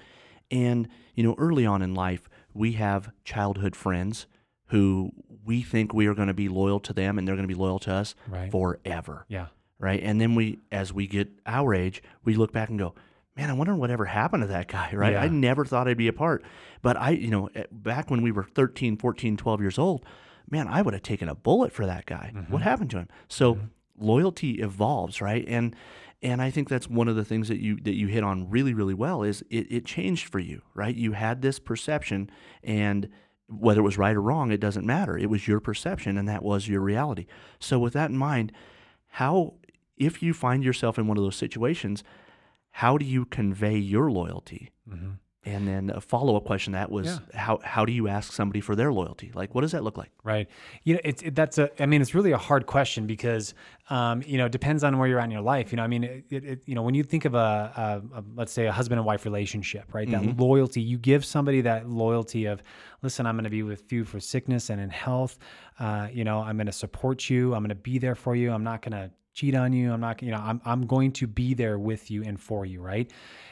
and 0.52 0.88
you 1.14 1.24
know, 1.24 1.36
early 1.38 1.66
on 1.66 1.82
in 1.82 1.94
life, 1.94 2.28
we 2.54 2.74
have 2.74 3.12
childhood 3.24 3.76
friends 3.76 4.28
who 4.70 5.12
we 5.46 5.62
think 5.62 5.94
we 5.94 6.08
are 6.08 6.16
going 6.16 6.28
to 6.28 6.34
be 6.34 6.50
loyal 6.50 6.80
to 6.82 6.92
them, 6.94 7.18
and 7.20 7.28
they're 7.28 7.36
going 7.36 7.48
to 7.48 7.54
be 7.54 7.60
loyal 7.60 7.78
to 7.80 7.92
us 7.94 8.16
Right. 8.28 8.52
forever, 8.52 9.26
Yeah. 9.28 9.48
right? 9.78 10.02
And 10.02 10.20
then 10.20 10.34
we, 10.34 10.58
as 10.72 10.92
we 10.92 11.06
get 11.06 11.30
our 11.46 11.76
age, 11.76 12.02
we 12.24 12.34
look 12.36 12.52
back 12.52 12.70
and 12.70 12.80
go. 12.80 12.96
Man, 13.38 13.50
I 13.50 13.54
wonder 13.54 13.76
whatever 13.76 14.06
happened 14.06 14.42
to 14.44 14.48
that 14.48 14.68
guy, 14.70 14.90
right? 14.94 15.16
I 15.16 15.28
never 15.28 15.66
thought 15.66 15.88
I'd 15.88 15.98
be 15.98 16.08
a 16.08 16.14
part. 16.14 16.42
But 16.82 16.96
I, 16.98 17.12
you 17.12 17.30
know, 17.30 17.50
eh, 17.54 17.66
back 17.72 18.10
when 18.10 18.22
we 18.24 18.32
were 18.32 18.44
13, 18.46 18.98
14, 18.98 19.36
12 19.38 19.62
years 19.62 19.78
old, 19.78 20.04
man, 20.50 20.68
I 20.68 20.82
would 20.82 20.94
have 20.94 21.04
taken 21.04 21.30
a 21.30 21.36
bullet 21.36 21.72
for 21.72 21.86
that 21.86 22.06
guy. 22.06 22.32
What 22.34 22.46
mm-hmm. 22.46 22.58
happened 22.58 22.90
to 22.92 22.98
him? 22.98 23.10
So 23.28 23.60
loyalty 23.98 24.62
evolves, 24.62 25.22
right? 25.22 25.46
And 25.48 25.76
and 26.22 26.42
I 26.42 26.50
think 26.50 26.70
that's 26.70 26.90
one 26.90 27.08
of 27.08 27.16
the 27.16 27.26
things 27.26 27.50
that 27.50 27.60
you 27.60 27.78
that 27.82 27.96
you 27.96 28.08
hit 28.08 28.24
on 28.24 28.50
really, 28.50 28.74
really 28.74 28.94
well 28.94 29.24
is 29.24 29.44
it, 29.50 29.72
it 29.72 29.86
changed 29.86 30.28
for 30.28 30.40
you, 30.40 30.62
right? 30.74 30.96
You 30.96 31.12
had 31.12 31.42
this 31.42 31.60
perception 31.60 32.30
and 32.64 33.10
whether 33.48 33.82
it 33.82 33.84
was 33.84 33.98
right 33.98 34.16
or 34.16 34.22
wrong, 34.22 34.52
it 34.52 34.60
doesn't 34.60 34.86
matter. 34.86 35.18
It 35.18 35.30
was 35.30 35.48
your 35.48 35.60
perception 35.60 36.18
and 36.18 36.28
that 36.28 36.44
was 36.44 36.68
your 36.68 36.82
reality. 36.82 37.28
So 37.60 37.78
with 37.78 37.94
that 37.94 38.10
in 38.10 38.18
mind, 38.18 38.52
how 39.08 39.56
if 39.98 40.24
you 40.24 40.34
find 40.34 40.64
yourself 40.64 40.98
in 40.98 41.08
one 41.08 41.18
of 41.18 41.24
those 41.24 41.36
situations, 41.36 42.04
how 42.72 42.98
do 42.98 43.06
you 43.06 43.26
convey 43.26 43.78
your 43.78 44.12
loyalty? 44.12 44.72
Mm-hmm. 44.90 45.12
And 45.48 45.68
then 45.68 45.92
a 45.92 46.02
follow 46.02 46.36
up 46.36 46.46
question 46.46 46.74
that 46.74 46.90
was 46.92 47.06
Yeah. 47.06 47.20
how 47.40 47.60
how 47.64 47.86
do 47.86 47.92
you 47.94 48.08
ask 48.08 48.34
somebody 48.34 48.62
for 48.62 48.76
their 48.76 48.92
loyalty? 48.92 49.32
Like, 49.36 49.54
what 49.54 49.62
does 49.62 49.74
that 49.74 49.84
look 49.84 49.96
like? 49.96 50.12
Right. 50.24 50.50
You 50.84 50.96
know, 50.96 51.00
it's 51.04 51.22
it, 51.22 51.36
that's 51.36 51.60
a. 51.60 51.70
I 51.82 51.86
mean, 51.86 52.02
it's 52.02 52.16
really 52.16 52.32
a 52.32 52.38
hard 52.38 52.66
question 52.66 53.06
because, 53.06 53.54
um, 53.92 54.24
you 54.26 54.40
know, 54.40 54.48
it 54.48 54.52
depends 54.52 54.84
on 54.84 54.98
where 54.98 55.08
you're 55.08 55.20
at 55.20 55.26
in 55.26 55.32
your 55.32 55.42
life. 55.42 55.72
You 55.72 55.76
know, 55.78 55.84
I 55.84 55.88
mean, 55.88 56.04
it, 56.04 56.26
it, 56.32 56.62
you 56.66 56.74
know, 56.74 56.82
when 56.82 56.96
you 56.96 57.04
think 57.04 57.26
of 57.26 57.36
a, 57.36 57.38
a, 57.38 58.18
a 58.18 58.24
let's 58.36 58.52
say 58.52 58.66
a 58.66 58.72
husband 58.72 58.98
and 59.00 59.06
wife 59.06 59.24
relationship, 59.24 59.94
right? 59.94 60.10
That 60.10 60.38
loyalty, 60.38 60.82
you 60.82 60.98
give 60.98 61.24
somebody 61.24 61.62
that 61.62 61.88
loyalty 61.88 62.46
of, 62.46 62.64
listen, 63.04 63.28
I'm 63.28 63.36
going 63.36 63.44
to 63.44 63.50
be 63.52 63.62
with 63.62 63.94
you 63.94 64.04
for 64.04 64.20
sickness 64.20 64.72
and 64.72 64.82
in 64.82 64.90
health. 64.90 65.38
Uh, 65.80 66.08
you 66.12 66.24
know, 66.24 66.40
I'm 66.42 66.58
going 66.58 66.66
to 66.66 66.72
support 66.72 67.30
you. 67.30 67.54
I'm 67.54 67.62
going 67.62 67.70
to 67.70 67.76
be 67.76 68.00
there 68.00 68.16
for 68.16 68.36
you. 68.36 68.52
I'm 68.52 68.64
not 68.64 68.82
going 68.82 68.94
to 68.94 69.12
cheat 69.36 69.54
on 69.54 69.74
you. 69.74 69.92
I'm 69.94 70.00
not, 70.00 70.24
you 70.24 70.32
know, 70.32 70.38
I'm, 70.38 70.60
I'm 70.66 70.88
going 70.88 71.12
to 71.12 71.28
be 71.28 71.54
there 71.54 71.78
with 71.78 72.10
you 72.10 72.24
and 72.24 72.40
for 72.40 72.66
you, 72.66 72.82
right? 72.82 73.12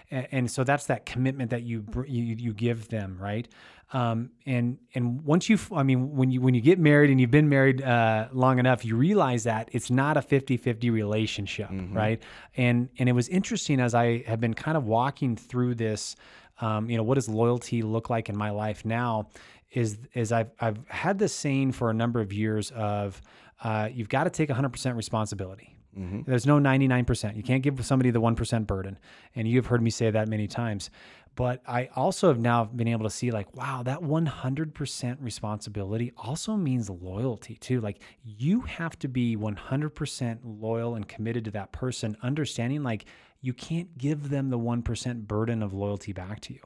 And, 0.09 0.27
and 0.31 0.51
so 0.51 0.63
that's 0.63 0.87
that 0.87 1.05
commitment 1.05 1.51
that 1.51 1.63
you 1.63 1.85
you, 2.07 2.35
you 2.39 2.53
give 2.53 2.87
them, 2.87 3.17
right? 3.19 3.47
Um, 3.91 4.31
and 4.47 4.79
and 4.95 5.23
once 5.23 5.49
you, 5.49 5.59
I 5.71 5.83
mean, 5.83 6.15
when 6.15 6.31
you 6.31 6.41
when 6.41 6.55
you 6.55 6.61
get 6.61 6.79
married 6.79 7.11
and 7.11 7.21
you've 7.21 7.29
been 7.29 7.49
married 7.49 7.81
uh, 7.83 8.29
long 8.31 8.57
enough, 8.57 8.83
you 8.83 8.95
realize 8.95 9.43
that 9.43 9.69
it's 9.73 9.91
not 9.91 10.17
a 10.17 10.21
50-50 10.21 10.91
relationship, 10.91 11.69
right? 11.93 12.21
And 12.57 12.89
and 12.97 13.07
it 13.07 13.11
was 13.11 13.27
interesting 13.27 13.79
as 13.79 13.93
I 13.93 14.23
have 14.23 14.39
been 14.39 14.55
kind 14.55 14.77
of 14.77 14.85
walking 14.85 15.35
through 15.35 15.75
this. 15.75 16.15
Um, 16.61 16.89
you 16.89 16.97
know, 16.97 17.03
what 17.03 17.15
does 17.15 17.27
loyalty 17.27 17.81
look 17.81 18.09
like 18.09 18.29
in 18.29 18.37
my 18.37 18.51
life 18.51 18.85
now? 18.85 19.27
Is 19.71 19.97
is 20.13 20.31
I've 20.31 20.51
I've 20.59 20.77
had 20.87 21.19
this 21.19 21.33
saying 21.33 21.73
for 21.73 21.89
a 21.89 21.93
number 21.93 22.21
of 22.21 22.31
years 22.31 22.71
of 22.71 23.21
uh, 23.63 23.89
you've 23.93 24.09
got 24.09 24.25
to 24.25 24.29
take 24.29 24.49
100% 24.49 24.95
responsibility. 24.95 25.72
Mm-hmm. 25.97 26.21
There's 26.25 26.45
no 26.45 26.57
99%. 26.59 27.35
You 27.35 27.43
can't 27.43 27.61
give 27.61 27.83
somebody 27.85 28.11
the 28.11 28.21
1% 28.21 28.67
burden. 28.67 28.97
And 29.35 29.47
you've 29.47 29.67
heard 29.67 29.81
me 29.81 29.89
say 29.89 30.09
that 30.09 30.27
many 30.27 30.47
times. 30.47 30.89
But 31.35 31.61
I 31.67 31.89
also 31.95 32.27
have 32.27 32.39
now 32.39 32.65
been 32.65 32.87
able 32.87 33.05
to 33.05 33.09
see, 33.09 33.31
like, 33.31 33.55
wow, 33.55 33.81
that 33.83 33.99
100% 33.99 35.17
responsibility 35.19 36.11
also 36.15 36.55
means 36.55 36.89
loyalty 36.89 37.55
too. 37.55 37.81
Like, 37.81 38.01
you 38.23 38.61
have 38.61 38.99
to 38.99 39.07
be 39.07 39.35
100% 39.35 40.39
loyal 40.43 40.95
and 40.95 41.07
committed 41.07 41.45
to 41.45 41.51
that 41.51 41.71
person, 41.71 42.15
understanding 42.21 42.83
like 42.83 43.05
you 43.41 43.53
can't 43.53 43.97
give 43.97 44.29
them 44.29 44.49
the 44.49 44.59
1% 44.59 45.27
burden 45.27 45.63
of 45.63 45.73
loyalty 45.73 46.13
back 46.13 46.39
to 46.41 46.53
you 46.53 46.61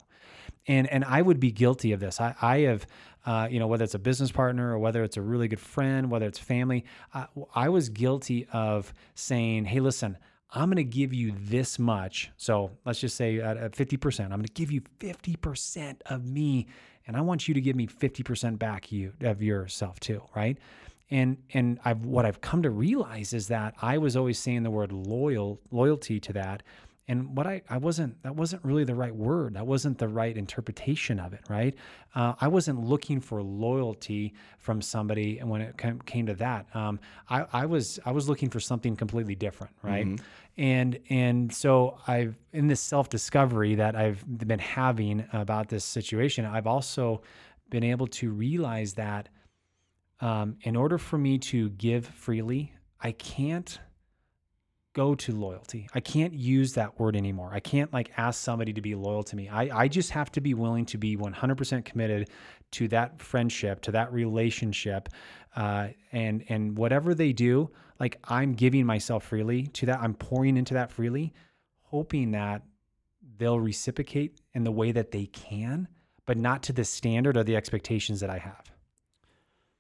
and 0.68 0.88
and 0.92 1.06
I 1.06 1.22
would 1.22 1.40
be 1.40 1.52
guilty 1.52 1.92
of 1.92 2.00
this. 2.00 2.20
I, 2.20 2.36
I 2.42 2.60
have, 2.60 2.86
uh, 3.28 3.46
you 3.52 3.60
know, 3.60 3.68
whether 3.68 3.84
it's 3.84 3.94
a 3.94 4.00
business 4.00 4.32
partner 4.32 4.72
or 4.72 4.80
whether 4.80 5.04
it's 5.04 5.18
a 5.18 5.22
really 5.22 5.50
good 5.50 5.60
friend, 5.60 6.10
whether 6.10 6.26
it's 6.26 6.40
family, 6.40 6.86
I, 7.14 7.28
I 7.54 7.68
was 7.68 7.90
guilty 7.90 8.48
of 8.54 8.94
saying, 9.16 9.66
"Hey, 9.66 9.82
listen, 9.82 10.18
I'm 10.50 10.70
going 10.70 10.78
to 10.78 10.86
give 10.86 11.14
you 11.14 11.34
this 11.38 11.78
much." 11.78 12.32
So 12.38 12.72
let's 12.86 13.02
just 13.02 13.18
say 13.18 13.40
at, 13.42 13.58
at 13.58 13.74
50%, 13.74 14.22
I'm 14.22 14.30
going 14.30 14.44
to 14.44 14.54
give 14.54 14.72
you 14.72 14.82
50% 15.02 15.98
of 16.06 16.24
me, 16.26 16.68
and 17.06 17.18
I 17.18 17.22
want 17.22 17.50
you 17.50 17.54
to 17.54 17.60
give 17.60 17.76
me 17.76 17.86
50% 17.86 18.58
back 18.58 18.94
you 18.94 19.12
of 19.20 19.42
yourself 19.42 20.00
too, 20.00 20.24
right? 20.34 20.58
And 21.12 21.38
and 21.54 21.80
I've 21.84 22.06
what 22.06 22.26
I've 22.26 22.40
come 22.40 22.64
to 22.64 22.70
realize 22.70 23.34
is 23.34 23.50
that 23.50 23.76
I 23.82 23.98
was 23.98 24.16
always 24.16 24.40
saying 24.40 24.64
the 24.64 24.72
word 24.72 24.94
loyal 24.94 25.60
loyalty 25.70 26.22
to 26.22 26.34
that 26.34 26.64
and 27.10 27.38
what 27.38 27.48
I, 27.48 27.62
I 27.70 27.78
wasn't 27.78 28.22
that 28.24 28.36
wasn't 28.36 28.66
really 28.66 28.84
the 28.84 28.96
right 28.96 29.16
word. 29.16 29.54
That 29.54 29.66
wasn't 29.66 29.98
the 29.98 30.08
right 30.10 30.36
interpretation 30.36 31.20
of 31.20 31.34
it 31.34 31.42
right? 31.50 31.76
Uh, 32.16 32.34
i 32.42 32.48
wasn't 32.48 32.80
looking 32.84 33.20
for 33.22 33.42
loyalty 33.42 34.34
from 34.58 34.82
somebody 34.82 35.40
and 35.40 35.50
when 35.50 35.62
it 35.62 35.78
came, 36.06 36.26
to 36.28 36.34
that. 36.36 36.66
Um, 36.76 37.00
I, 37.30 37.46
I 37.54 37.66
was 37.66 38.00
i 38.06 38.12
was 38.12 38.28
looking 38.28 38.50
for 38.50 38.60
something 38.60 38.96
completely 38.96 39.36
different 39.36 39.74
right? 39.82 40.06
And 40.58 41.00
and 41.10 41.54
so 41.54 42.00
i've 42.08 42.36
in 42.52 42.68
this 42.68 42.82
self-discovery 42.82 43.76
that 43.76 43.96
i've 43.96 44.24
been 44.48 44.60
having 44.60 45.24
about 45.34 45.70
this 45.70 45.86
situation 45.86 46.46
i've 46.46 46.68
also 46.68 47.22
been 47.70 47.84
able 47.84 48.08
to 48.08 48.32
realize 48.32 48.94
that 48.94 49.30
um, 50.20 50.56
in 50.62 50.76
order 50.76 50.98
for 50.98 51.18
me 51.18 51.38
to 51.38 51.70
give 51.72 52.08
freely 52.08 52.74
i 53.02 53.12
can't 53.12 53.80
go 54.98 55.14
to 55.14 55.32
loyalty. 55.32 55.88
I 55.94 56.00
can't 56.00 56.34
use 56.34 56.74
that 56.74 57.00
word 57.00 57.16
anymore. 57.16 57.52
I 57.54 57.60
can't 57.60 57.94
like 57.94 58.10
ask 58.18 58.42
somebody 58.42 58.74
to 58.74 58.82
be 58.82 58.96
loyal 58.96 59.22
to 59.26 59.36
me. 59.36 59.48
I, 59.48 59.84
I 59.84 59.88
just 59.88 60.10
have 60.10 60.32
to 60.32 60.42
be 60.42 60.56
willing 60.56 60.88
to 60.88 60.98
be 60.98 61.16
100% 61.16 61.86
committed 61.86 62.32
to 62.72 62.88
that 62.88 63.22
friendship, 63.22 63.82
to 63.82 63.92
that 63.92 64.12
relationship. 64.12 65.10
Uh, 65.56 65.90
and, 66.12 66.44
and 66.50 66.76
whatever 66.76 67.14
they 67.14 67.32
do, 67.32 67.70
like 68.00 68.18
I'm 68.24 68.54
giving 68.54 68.88
myself 68.88 69.24
freely 69.24 69.68
to 69.68 69.86
that. 69.86 70.00
I'm 70.00 70.16
pouring 70.16 70.58
into 70.58 70.74
that 70.74 70.92
freely, 70.92 71.32
hoping 71.84 72.32
that 72.32 72.64
they'll 73.38 73.60
reciprocate 73.60 74.42
in 74.56 74.64
the 74.64 74.72
way 74.72 74.92
that 74.92 75.12
they 75.12 75.28
can, 75.28 75.88
but 76.26 76.38
not 76.38 76.64
to 76.64 76.74
the 76.74 76.84
standard 76.84 77.38
or 77.38 77.44
the 77.44 77.56
expectations 77.56 78.20
that 78.22 78.32
I 78.32 78.40
have. 78.40 78.72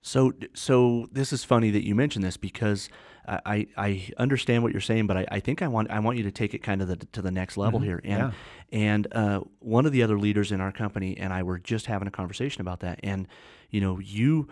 So, 0.03 0.33
so 0.53 1.07
this 1.11 1.33
is 1.33 1.43
funny 1.43 1.71
that 1.71 1.85
you 1.85 1.95
mentioned 1.95 2.23
this 2.23 2.37
because 2.37 2.87
I, 3.27 3.67
I 3.75 4.09
understand 4.17 4.63
what 4.63 4.71
you're 4.71 4.81
saying, 4.81 5.07
but 5.07 5.17
I, 5.17 5.25
I 5.31 5.39
think 5.39 5.61
I 5.61 5.67
want 5.67 5.91
I 5.91 5.99
want 5.99 6.17
you 6.17 6.23
to 6.23 6.31
take 6.31 6.53
it 6.53 6.59
kind 6.59 6.81
of 6.81 6.87
the, 6.87 6.95
to 6.95 7.21
the 7.21 7.31
next 7.31 7.57
level 7.57 7.79
mm-hmm. 7.79 7.87
here. 7.87 8.01
And 8.03 8.33
and 8.71 9.07
uh, 9.13 9.41
one 9.59 9.85
of 9.85 9.91
the 9.91 10.03
other 10.03 10.17
leaders 10.17 10.51
in 10.51 10.61
our 10.61 10.71
company 10.71 11.17
and 11.17 11.33
I 11.33 11.43
were 11.43 11.59
just 11.59 11.87
having 11.87 12.07
a 12.07 12.11
conversation 12.11 12.61
about 12.61 12.79
that. 12.81 12.99
And 13.03 13.27
you 13.69 13.81
know, 13.81 13.99
you 13.99 14.47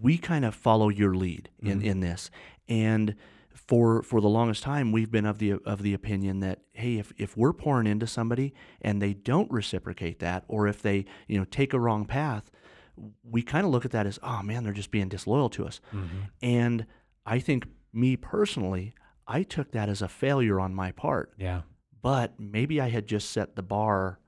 we 0.00 0.18
kind 0.18 0.44
of 0.44 0.54
follow 0.54 0.88
your 0.88 1.14
lead 1.14 1.48
in 1.60 1.78
mm-hmm. 1.78 1.88
in 1.88 2.00
this. 2.00 2.30
And 2.68 3.16
for 3.52 4.02
for 4.02 4.20
the 4.20 4.28
longest 4.28 4.62
time, 4.62 4.92
we've 4.92 5.10
been 5.10 5.26
of 5.26 5.38
the 5.38 5.54
of 5.64 5.82
the 5.82 5.94
opinion 5.94 6.40
that 6.40 6.60
hey, 6.72 6.98
if 6.98 7.12
if 7.16 7.36
we're 7.36 7.52
pouring 7.52 7.86
into 7.86 8.06
somebody 8.06 8.54
and 8.80 9.02
they 9.02 9.14
don't 9.14 9.50
reciprocate 9.50 10.20
that, 10.20 10.44
or 10.48 10.66
if 10.66 10.82
they 10.82 11.04
you 11.26 11.38
know 11.38 11.44
take 11.44 11.72
a 11.72 11.80
wrong 11.80 12.04
path, 12.04 12.50
we 13.22 13.42
kind 13.42 13.64
of 13.64 13.72
look 13.72 13.84
at 13.84 13.90
that 13.90 14.06
as, 14.06 14.18
oh 14.22 14.42
man, 14.42 14.64
they're 14.64 14.72
just 14.72 14.90
being 14.90 15.08
disloyal 15.08 15.48
to 15.50 15.66
us. 15.66 15.80
Mm-hmm. 15.92 16.18
And 16.42 16.86
I 17.26 17.38
think 17.38 17.66
me 17.92 18.16
personally, 18.16 18.94
I 19.26 19.42
took 19.42 19.72
that 19.72 19.88
as 19.88 20.02
a 20.02 20.08
failure 20.08 20.60
on 20.60 20.74
my 20.74 20.92
part. 20.92 21.32
Yeah. 21.38 21.62
But 22.02 22.38
maybe 22.38 22.80
I 22.80 22.88
had 22.88 23.06
just 23.06 23.30
set 23.30 23.56
the 23.56 23.62
bar 23.62 24.20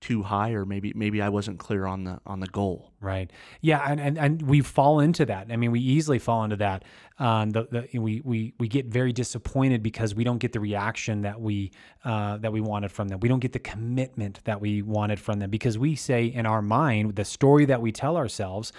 too 0.00 0.22
high, 0.22 0.52
or 0.52 0.64
maybe 0.64 0.92
maybe 0.94 1.20
I 1.20 1.28
wasn't 1.28 1.58
clear 1.58 1.84
on 1.84 2.04
the 2.04 2.20
on 2.24 2.40
the 2.40 2.46
goal. 2.46 2.92
Right. 3.00 3.32
Yeah, 3.60 3.84
and, 3.84 4.00
and 4.00 4.16
and 4.16 4.42
we 4.42 4.60
fall 4.60 5.00
into 5.00 5.26
that. 5.26 5.48
I 5.50 5.56
mean, 5.56 5.72
we 5.72 5.80
easily 5.80 6.18
fall 6.18 6.44
into 6.44 6.56
that. 6.56 6.84
Um, 7.18 7.50
the, 7.50 7.66
the 7.70 7.98
we 7.98 8.22
we 8.24 8.54
we 8.60 8.68
get 8.68 8.86
very 8.86 9.12
disappointed 9.12 9.82
because 9.82 10.14
we 10.14 10.22
don't 10.22 10.38
get 10.38 10.52
the 10.52 10.60
reaction 10.60 11.22
that 11.22 11.40
we 11.40 11.72
uh, 12.04 12.36
that 12.38 12.52
we 12.52 12.60
wanted 12.60 12.92
from 12.92 13.08
them. 13.08 13.18
We 13.20 13.28
don't 13.28 13.40
get 13.40 13.52
the 13.52 13.58
commitment 13.58 14.40
that 14.44 14.60
we 14.60 14.82
wanted 14.82 15.18
from 15.18 15.40
them 15.40 15.50
because 15.50 15.78
we 15.78 15.96
say 15.96 16.26
in 16.26 16.46
our 16.46 16.62
mind 16.62 17.16
the 17.16 17.24
story 17.24 17.64
that 17.64 17.82
we 17.82 17.90
tell 17.90 18.16
ourselves 18.16 18.72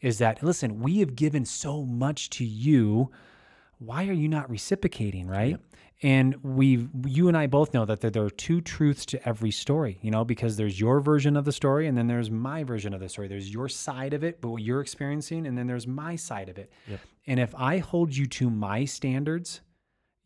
is 0.00 0.18
that 0.18 0.42
listen, 0.42 0.80
we 0.80 0.98
have 0.98 1.14
given 1.14 1.44
so 1.44 1.84
much 1.84 2.30
to 2.30 2.44
you. 2.44 3.10
Why 3.86 4.06
are 4.08 4.12
you 4.12 4.28
not 4.28 4.50
reciprocating? 4.50 5.26
Right. 5.26 5.58
And 6.02 6.36
we, 6.42 6.88
you 7.06 7.28
and 7.28 7.36
I 7.36 7.46
both 7.46 7.72
know 7.72 7.84
that 7.84 8.00
there, 8.00 8.10
there 8.10 8.24
are 8.24 8.30
two 8.30 8.60
truths 8.60 9.06
to 9.06 9.28
every 9.28 9.50
story, 9.50 9.98
you 10.02 10.10
know, 10.10 10.24
because 10.24 10.56
there's 10.56 10.78
your 10.78 11.00
version 11.00 11.36
of 11.36 11.44
the 11.44 11.52
story 11.52 11.86
and 11.86 11.96
then 11.96 12.08
there's 12.08 12.30
my 12.30 12.64
version 12.64 12.92
of 12.92 13.00
the 13.00 13.08
story. 13.08 13.28
There's 13.28 13.52
your 13.52 13.68
side 13.68 14.12
of 14.12 14.22
it, 14.22 14.40
but 14.40 14.48
what 14.48 14.62
you're 14.62 14.80
experiencing, 14.80 15.46
and 15.46 15.56
then 15.56 15.66
there's 15.66 15.86
my 15.86 16.16
side 16.16 16.48
of 16.48 16.58
it. 16.58 16.70
And 17.26 17.40
if 17.40 17.54
I 17.54 17.78
hold 17.78 18.14
you 18.14 18.26
to 18.26 18.50
my 18.50 18.84
standards, 18.84 19.60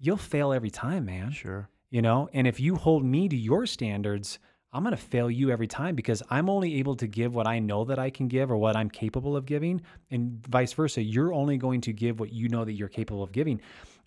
you'll 0.01 0.17
fail 0.17 0.53
every 0.53 0.71
time, 0.71 1.05
man. 1.05 1.31
Sure. 1.31 1.69
You 1.91 2.03
know, 2.03 2.29
and 2.33 2.47
if 2.47 2.59
you 2.61 2.77
hold 2.77 3.05
me 3.05 3.29
to 3.29 3.37
your 3.37 3.67
standards, 3.67 4.39
I'm 4.73 4.83
going 4.83 4.95
to 4.95 5.03
fail 5.03 5.31
you 5.31 5.51
every 5.51 5.67
time 5.67 5.95
because 5.95 6.23
I'm 6.29 6.51
only 6.51 6.77
able 6.77 6.95
to 6.97 7.07
give 7.07 7.35
what 7.35 7.47
I 7.47 7.59
know 7.59 7.85
that 7.85 7.99
I 7.99 8.11
can 8.11 8.29
give 8.29 8.51
or 8.51 8.57
what 8.57 8.77
I'm 8.77 8.91
capable 8.91 9.37
of 9.37 9.47
giving, 9.47 9.81
and 10.11 10.47
vice 10.47 10.73
versa. 10.75 11.03
You're 11.03 11.33
only 11.33 11.57
going 11.57 11.81
to 11.83 11.93
give 11.93 12.21
what 12.21 12.33
you 12.33 12.49
know 12.49 12.65
that 12.65 12.73
you're 12.73 12.89
capable 12.89 13.23
of 13.23 13.33
giving. 13.33 13.61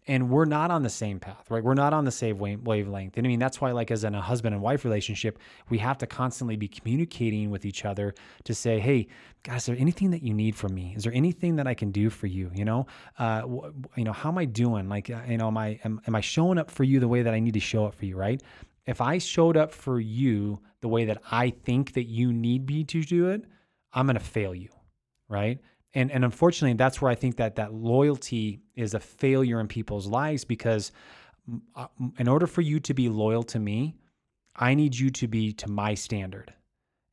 And 0.08 0.32
we're 0.32 0.46
not 0.46 0.72
on 0.72 0.82
the 0.82 0.90
same 0.90 1.20
path, 1.20 1.46
right? 1.52 1.64
We're 1.64 1.76
not 1.76 1.94
on 1.94 2.06
the 2.06 2.12
same 2.12 2.40
wavelength. 2.40 3.18
And 3.18 3.26
I 3.26 3.30
mean, 3.30 3.38
that's 3.38 3.62
why, 3.62 3.72
like, 3.72 3.92
as 3.92 4.04
in 4.04 4.16
a 4.16 4.22
husband 4.22 4.56
and 4.56 4.64
wife 4.64 4.84
relationship, 4.84 5.38
we 5.70 5.78
have 5.78 6.00
to 6.00 6.08
constantly 6.08 6.56
be 6.56 6.68
communicating 6.68 7.52
with 7.52 7.66
each 7.66 7.86
other 7.86 8.16
to 8.46 8.56
say, 8.56 8.80
hey, 8.80 9.08
God, 9.44 9.58
is 9.58 9.68
there 9.68 9.76
anything 9.78 10.10
that 10.12 10.24
you 10.24 10.34
need 10.34 10.56
from 10.56 10.74
me? 10.74 10.94
Is 10.96 11.04
there 11.04 11.14
anything 11.14 11.56
that 11.58 11.68
I 11.68 11.76
can 11.76 11.92
do 11.92 12.10
for 12.10 12.26
you? 12.26 12.50
You 12.56 12.66
know, 12.66 12.88
uh, 13.20 13.44
you 13.96 14.04
know, 14.04 14.12
how 14.12 14.30
am 14.30 14.40
I 14.40 14.46
doing? 14.46 14.90
Like, 14.90 15.12
uh, 15.12 15.22
you 15.28 15.38
know, 15.38 15.48
am 15.48 15.58
I 15.58 15.80
am, 15.84 16.02
am 16.08 16.16
I 16.16 16.22
showing 16.22 16.58
up 16.58 16.72
for 16.72 16.84
you 16.84 17.00
the 17.00 17.08
way 17.08 17.22
that 17.22 17.34
I 17.34 17.40
need 17.40 17.54
to 17.54 17.60
show 17.60 17.86
up 17.86 17.94
for 17.94 18.06
you? 18.06 18.16
Right? 18.16 18.42
If 18.86 19.02
I 19.02 19.18
showed 19.18 19.58
up 19.58 19.72
for 19.72 20.00
you 20.00 20.62
the 20.82 20.88
way 20.88 21.06
that 21.06 21.22
I 21.32 21.52
think 21.52 21.94
that 21.94 22.06
you 22.06 22.34
need 22.34 22.68
me 22.68 22.84
to 22.86 23.04
do 23.04 23.30
it, 23.30 23.46
I'm 23.94 24.06
going 24.08 24.18
to 24.18 24.24
fail 24.24 24.56
you, 24.56 24.70
right? 25.30 25.60
And 25.94 26.12
and 26.12 26.24
unfortunately, 26.24 26.78
that's 26.78 27.02
where 27.02 27.12
I 27.12 27.16
think 27.16 27.36
that 27.38 27.56
that 27.56 27.74
loyalty 27.74 28.62
is 28.76 28.94
a 28.94 29.00
failure 29.00 29.60
in 29.60 29.68
people's 29.68 30.08
lives 30.08 30.46
because 30.46 30.92
mm, 31.50 31.62
uh, 31.76 31.88
mm, 32.02 32.18
in 32.20 32.28
order 32.28 32.48
for 32.48 32.62
you 32.62 32.80
to 32.80 32.94
be 32.94 33.10
loyal 33.10 33.44
to 33.44 33.60
me, 33.60 33.96
I 34.56 34.74
need 34.74 34.98
you 34.98 35.10
to 35.10 35.28
be 35.28 35.52
to 35.54 35.70
my 35.70 35.94
standard. 35.94 36.54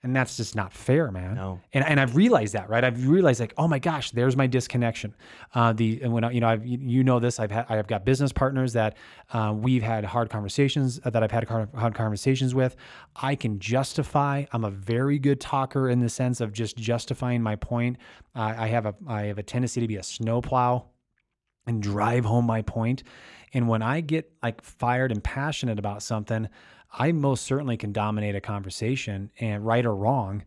And 0.05 0.15
that's 0.15 0.37
just 0.37 0.55
not 0.55 0.73
fair, 0.73 1.11
man. 1.11 1.35
No. 1.35 1.61
And 1.73 1.85
and 1.85 1.99
I've 1.99 2.15
realized 2.15 2.53
that, 2.55 2.71
right? 2.71 2.85
I've 2.85 3.09
realized 3.09 3.41
like, 3.41 3.53
oh 3.59 3.67
my 3.67 3.81
gosh, 3.81 4.13
there's 4.13 4.37
my 4.37 4.47
disconnection. 4.47 5.13
Uh, 5.55 5.73
the 5.73 6.01
and 6.03 6.13
when 6.13 6.23
I, 6.23 6.31
you 6.31 6.41
know, 6.41 6.47
I've 6.47 6.65
you- 6.65 7.03
know 7.03 7.19
this, 7.19 7.41
I've 7.41 7.51
had 7.51 7.67
I've 7.69 7.89
got 7.89 8.05
business 8.05 8.33
partners 8.33 8.75
that 8.75 8.97
uh, 9.33 9.53
we've 9.57 9.83
had 9.83 10.05
hard 10.05 10.31
conversations 10.31 11.01
uh, 11.05 11.11
that 11.11 11.25
I've 11.25 11.33
had 11.33 11.49
hard 11.49 11.71
hard 11.75 11.97
conversations 11.97 12.55
with. 12.55 12.77
I 13.17 13.35
can 13.35 13.59
justify. 13.59 14.45
I'm 14.53 14.65
a 14.65 14.71
very 14.71 15.19
good 15.19 15.41
talker 15.41 15.89
in 15.89 15.99
the 15.99 16.09
sense 16.09 16.41
of 16.41 16.53
just 16.53 16.77
justifying 16.77 17.43
my 17.43 17.57
point. 17.57 17.97
I 18.37 18.69
have 18.69 18.87
a 18.87 18.95
I 19.09 19.23
have 19.23 19.39
a 19.39 19.43
tendency 19.43 19.81
to 19.81 19.89
be 19.89 19.97
a 19.97 20.03
snowplow 20.05 20.85
and 21.67 21.83
drive 21.83 22.25
home 22.25 22.47
my 22.47 22.63
point. 22.63 23.03
And 23.53 23.69
when 23.69 23.83
I 23.83 24.01
get 24.01 24.31
like 24.43 24.63
fired 24.63 25.11
and 25.11 25.25
passionate 25.25 25.79
about 25.79 26.03
something, 26.03 26.49
I 26.91 27.13
most 27.13 27.45
certainly 27.45 27.77
can 27.77 27.93
dominate 27.93 28.35
a 28.35 28.41
conversation 28.41 29.31
and 29.39 29.65
right 29.65 29.85
or 29.85 29.95
wrong. 29.95 30.45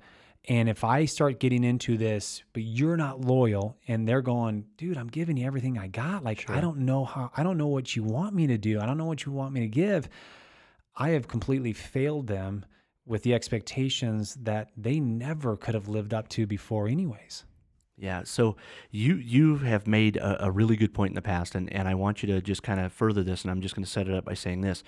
And 0.49 0.67
if 0.67 0.83
I 0.83 1.05
start 1.05 1.39
getting 1.39 1.63
into 1.63 1.97
this, 1.97 2.41
but 2.53 2.63
you're 2.63 2.97
not 2.97 3.21
loyal 3.21 3.77
and 3.87 4.07
they're 4.07 4.23
going, 4.23 4.65
dude, 4.75 4.97
I'm 4.97 5.07
giving 5.07 5.37
you 5.37 5.45
everything 5.45 5.77
I 5.77 5.87
got. 5.87 6.23
Like, 6.23 6.49
I 6.49 6.59
don't 6.59 6.79
know 6.79 7.05
how, 7.05 7.29
I 7.37 7.43
don't 7.43 7.57
know 7.57 7.67
what 7.67 7.95
you 7.95 8.03
want 8.03 8.33
me 8.33 8.47
to 8.47 8.57
do. 8.57 8.79
I 8.79 8.87
don't 8.87 8.97
know 8.97 9.05
what 9.05 9.25
you 9.25 9.31
want 9.31 9.53
me 9.53 9.59
to 9.61 9.67
give. 9.67 10.09
I 10.95 11.09
have 11.09 11.27
completely 11.27 11.73
failed 11.73 12.27
them 12.27 12.65
with 13.05 13.23
the 13.23 13.33
expectations 13.33 14.35
that 14.41 14.69
they 14.75 14.99
never 14.99 15.57
could 15.57 15.75
have 15.75 15.87
lived 15.87 16.13
up 16.13 16.27
to 16.29 16.47
before, 16.47 16.87
anyways. 16.87 17.45
Yeah. 17.97 18.23
So 18.23 18.57
you 18.89 19.15
you 19.15 19.57
have 19.57 19.85
made 19.85 20.17
a, 20.17 20.45
a 20.45 20.51
really 20.51 20.75
good 20.75 20.93
point 20.93 21.11
in 21.11 21.15
the 21.15 21.21
past, 21.21 21.53
and, 21.53 21.71
and 21.71 21.87
I 21.87 21.93
want 21.93 22.23
you 22.23 22.33
to 22.33 22.41
just 22.41 22.63
kind 22.63 22.79
of 22.79 22.91
further 22.91 23.23
this, 23.23 23.43
and 23.43 23.51
I'm 23.51 23.61
just 23.61 23.75
going 23.75 23.85
to 23.85 23.89
set 23.89 24.07
it 24.07 24.13
up 24.15 24.25
by 24.25 24.33
saying 24.33 24.61
this. 24.61 24.83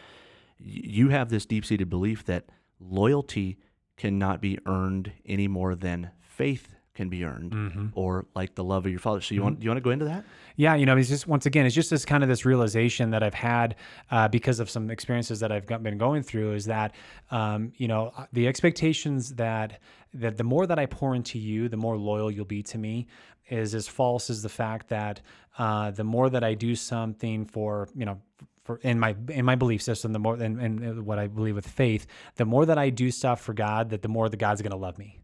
You 0.57 1.09
have 1.09 1.29
this 1.29 1.45
deep 1.45 1.65
seated 1.65 1.89
belief 1.89 2.23
that 2.25 2.45
loyalty 2.79 3.57
cannot 3.97 4.41
be 4.41 4.57
earned 4.65 5.11
any 5.25 5.47
more 5.47 5.75
than 5.75 6.11
faith 6.21 6.75
can 6.93 7.09
be 7.09 7.23
earned, 7.25 7.91
or 7.95 8.27
like 8.35 8.53
the 8.53 8.63
love 8.63 8.85
of 8.85 8.91
your 8.91 8.99
father. 8.99 9.19
So 9.19 9.33
you 9.33 9.41
want 9.41 9.63
you 9.63 9.69
want 9.69 9.77
to 9.77 9.81
go 9.81 9.89
into 9.89 10.05
that? 10.05 10.23
Yeah, 10.55 10.75
you 10.75 10.85
know, 10.85 10.95
it's 10.95 11.09
just 11.09 11.27
once 11.27 11.47
again, 11.47 11.65
it's 11.65 11.73
just 11.73 11.89
this 11.89 12.05
kind 12.05 12.21
of 12.21 12.29
this 12.29 12.45
realization 12.45 13.09
that 13.11 13.23
I've 13.23 13.33
had 13.33 13.75
uh, 14.11 14.27
because 14.27 14.59
of 14.59 14.69
some 14.69 14.91
experiences 14.91 15.39
that 15.39 15.51
I've 15.51 15.65
got, 15.65 15.81
been 15.81 15.97
going 15.97 16.21
through 16.21 16.53
is 16.53 16.65
that 16.65 16.93
um, 17.31 17.73
you 17.77 17.87
know 17.87 18.11
uh, 18.15 18.25
the 18.31 18.47
expectations 18.47 19.33
that 19.35 19.79
that 20.13 20.37
the 20.37 20.43
more 20.43 20.67
that 20.67 20.77
I 20.77 20.85
pour 20.85 21.15
into 21.15 21.39
you, 21.39 21.67
the 21.67 21.77
more 21.77 21.97
loyal 21.97 22.29
you'll 22.29 22.45
be 22.45 22.61
to 22.63 22.77
me 22.77 23.07
is 23.49 23.73
as 23.73 23.87
false 23.87 24.29
as 24.29 24.43
the 24.43 24.49
fact 24.49 24.89
that 24.89 25.21
uh, 25.57 25.89
the 25.91 26.03
more 26.03 26.29
that 26.29 26.43
I 26.43 26.53
do 26.53 26.75
something 26.75 27.45
for 27.45 27.89
you 27.95 28.05
know 28.05 28.21
for 28.63 28.77
in 28.77 28.99
my 28.99 29.15
in 29.29 29.45
my 29.45 29.55
belief 29.55 29.81
system, 29.81 30.13
the 30.13 30.19
more 30.19 30.35
and, 30.35 30.59
and 30.59 30.99
uh, 30.99 31.01
what 31.01 31.19
I 31.19 31.27
believe 31.27 31.55
with 31.55 31.67
faith, 31.67 32.07
the 32.35 32.45
more 32.45 32.65
that 32.65 32.77
I 32.77 32.89
do 32.89 33.11
stuff 33.11 33.41
for 33.41 33.53
God, 33.53 33.89
that 33.89 34.01
the 34.01 34.07
more 34.07 34.29
the 34.29 34.37
God's 34.37 34.61
going 34.61 34.71
to 34.71 34.77
love 34.77 34.97
me. 34.97 35.19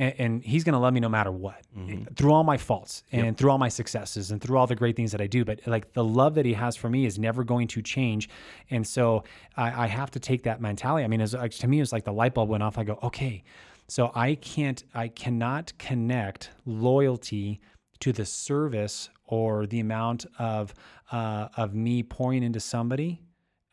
And, 0.00 0.14
and 0.18 0.44
he's 0.44 0.62
going 0.62 0.74
to 0.74 0.78
love 0.78 0.94
me 0.94 1.00
no 1.00 1.08
matter 1.08 1.32
what 1.32 1.60
mm-hmm. 1.76 2.02
eh, 2.02 2.06
through 2.14 2.32
all 2.32 2.44
my 2.44 2.56
faults 2.56 3.02
and 3.10 3.36
through 3.36 3.50
all 3.50 3.58
my 3.58 3.68
successes 3.68 4.30
and 4.30 4.40
through 4.40 4.56
all 4.56 4.68
the 4.68 4.76
great 4.76 4.94
things 4.94 5.10
that 5.10 5.20
i 5.20 5.26
do. 5.26 5.44
But 5.44 5.66
like 5.66 5.92
the 5.92 6.04
love 6.04 6.36
that 6.36 6.46
he 6.46 6.52
has 6.52 6.76
for 6.76 6.88
me 6.88 7.04
is 7.04 7.18
never 7.18 7.42
going 7.42 7.66
to 7.68 7.82
change. 7.82 8.28
And 8.70 8.86
so 8.86 9.24
i, 9.56 9.84
I 9.84 9.86
have 9.88 10.12
to 10.12 10.20
take 10.20 10.44
that 10.44 10.60
mentality. 10.60 11.04
I 11.04 11.08
mean 11.08 11.20
as, 11.20 11.32
to 11.32 11.66
me 11.66 11.80
it's 11.80 11.92
like 11.92 12.04
the 12.04 12.12
light 12.12 12.34
bulb 12.34 12.48
went 12.48 12.62
off. 12.62 12.78
I 12.78 12.84
go 12.84 12.98
okay 13.02 13.42
so 13.88 14.12
i 14.14 14.34
can't 14.34 14.84
i 14.94 15.08
cannot 15.08 15.72
connect 15.78 16.50
loyalty 16.66 17.60
to 18.00 18.12
the 18.12 18.24
service 18.24 19.08
or 19.28 19.66
the 19.66 19.80
amount 19.80 20.26
of 20.38 20.74
uh, 21.12 21.48
of 21.56 21.74
me 21.74 22.02
pouring 22.02 22.42
into 22.42 22.60
somebody 22.60 23.22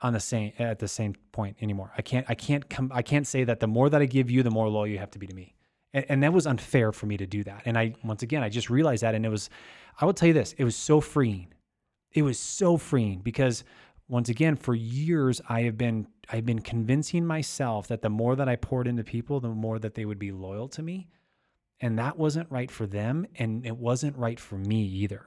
on 0.02 0.14
the 0.14 0.20
same 0.20 0.52
at 0.60 0.80
the 0.80 0.88
same 0.88 1.16
point 1.32 1.58
anymore. 1.62 1.92
I 1.98 2.02
can't 2.02 2.26
I 2.30 2.36
can't 2.36 2.70
come 2.70 2.92
I 2.94 3.02
can't 3.02 3.26
say 3.26 3.44
that 3.46 3.60
the 3.60 3.68
more 3.68 3.90
that 3.90 4.02
I 4.02 4.06
give 4.06 4.30
you, 4.30 4.44
the 4.44 4.52
more 4.52 4.70
loyal 4.70 4.88
you 4.88 5.00
have 5.00 5.12
to 5.12 5.20
be 5.20 5.28
to 5.28 5.36
me. 5.36 5.56
And, 5.94 6.06
and 6.10 6.24
that 6.24 6.34
was 6.34 6.46
unfair 6.46 6.92
for 6.92 7.06
me 7.06 7.18
to 7.18 7.26
do 7.26 7.44
that. 7.46 7.64
And 7.66 7.78
I 7.78 7.96
once 8.04 8.22
again 8.22 8.44
I 8.44 8.50
just 8.50 8.70
realized 8.70 9.04
that 9.04 9.16
and 9.16 9.26
it 9.26 9.30
was 9.30 9.50
I 10.00 10.06
will 10.06 10.14
tell 10.14 10.28
you 10.28 10.34
this, 10.34 10.54
it 10.58 10.64
was 10.64 10.76
so 10.76 11.02
freeing. 11.02 11.48
It 12.12 12.22
was 12.22 12.38
so 12.38 12.78
freeing 12.78 13.20
because 13.20 13.64
once 14.08 14.30
again 14.30 14.56
for 14.56 14.76
years 14.76 15.42
I 15.48 15.62
have 15.62 15.78
been 15.78 16.08
I've 16.30 16.46
been 16.46 16.62
convincing 16.62 17.26
myself 17.26 17.88
that 17.88 18.02
the 18.02 18.10
more 18.10 18.36
that 18.36 18.50
I 18.50 18.58
poured 18.58 18.88
into 18.88 19.04
people, 19.04 19.40
the 19.40 19.50
more 19.50 19.80
that 19.80 19.94
they 19.94 20.06
would 20.06 20.20
be 20.20 20.32
loyal 20.32 20.68
to 20.70 20.84
me. 20.84 21.08
And 21.82 22.00
that 22.00 22.18
wasn't 22.18 22.50
right 22.52 22.72
for 22.72 22.86
them 22.86 23.26
and 23.36 23.66
it 23.66 23.78
wasn't 23.78 24.18
right 24.18 24.40
for 24.40 24.58
me 24.58 24.84
either. 24.84 25.26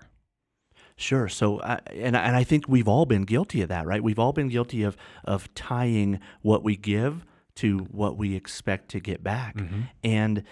Sure. 1.01 1.29
So, 1.29 1.61
I 1.63 1.79
and 1.95 2.17
I- 2.17 2.21
and 2.23 2.37
I 2.37 2.45
think 2.45 2.69
we've 2.69 2.89
all 2.89 3.07
been 3.07 3.23
guilty 3.23 3.63
of 3.63 3.69
that, 3.71 3.87
right? 3.87 4.03
We've 4.03 4.19
all 4.19 4.33
been 4.33 4.49
guilty 4.49 4.83
of 4.83 4.97
of 5.25 5.53
tying 5.55 6.19
what 6.43 6.63
we 6.63 6.77
give 6.77 7.25
to 7.55 7.79
what 7.91 8.17
we 8.19 8.35
expect 8.35 8.89
to 8.91 9.01
get 9.01 9.23
back, 9.23 9.57
and 10.05 10.43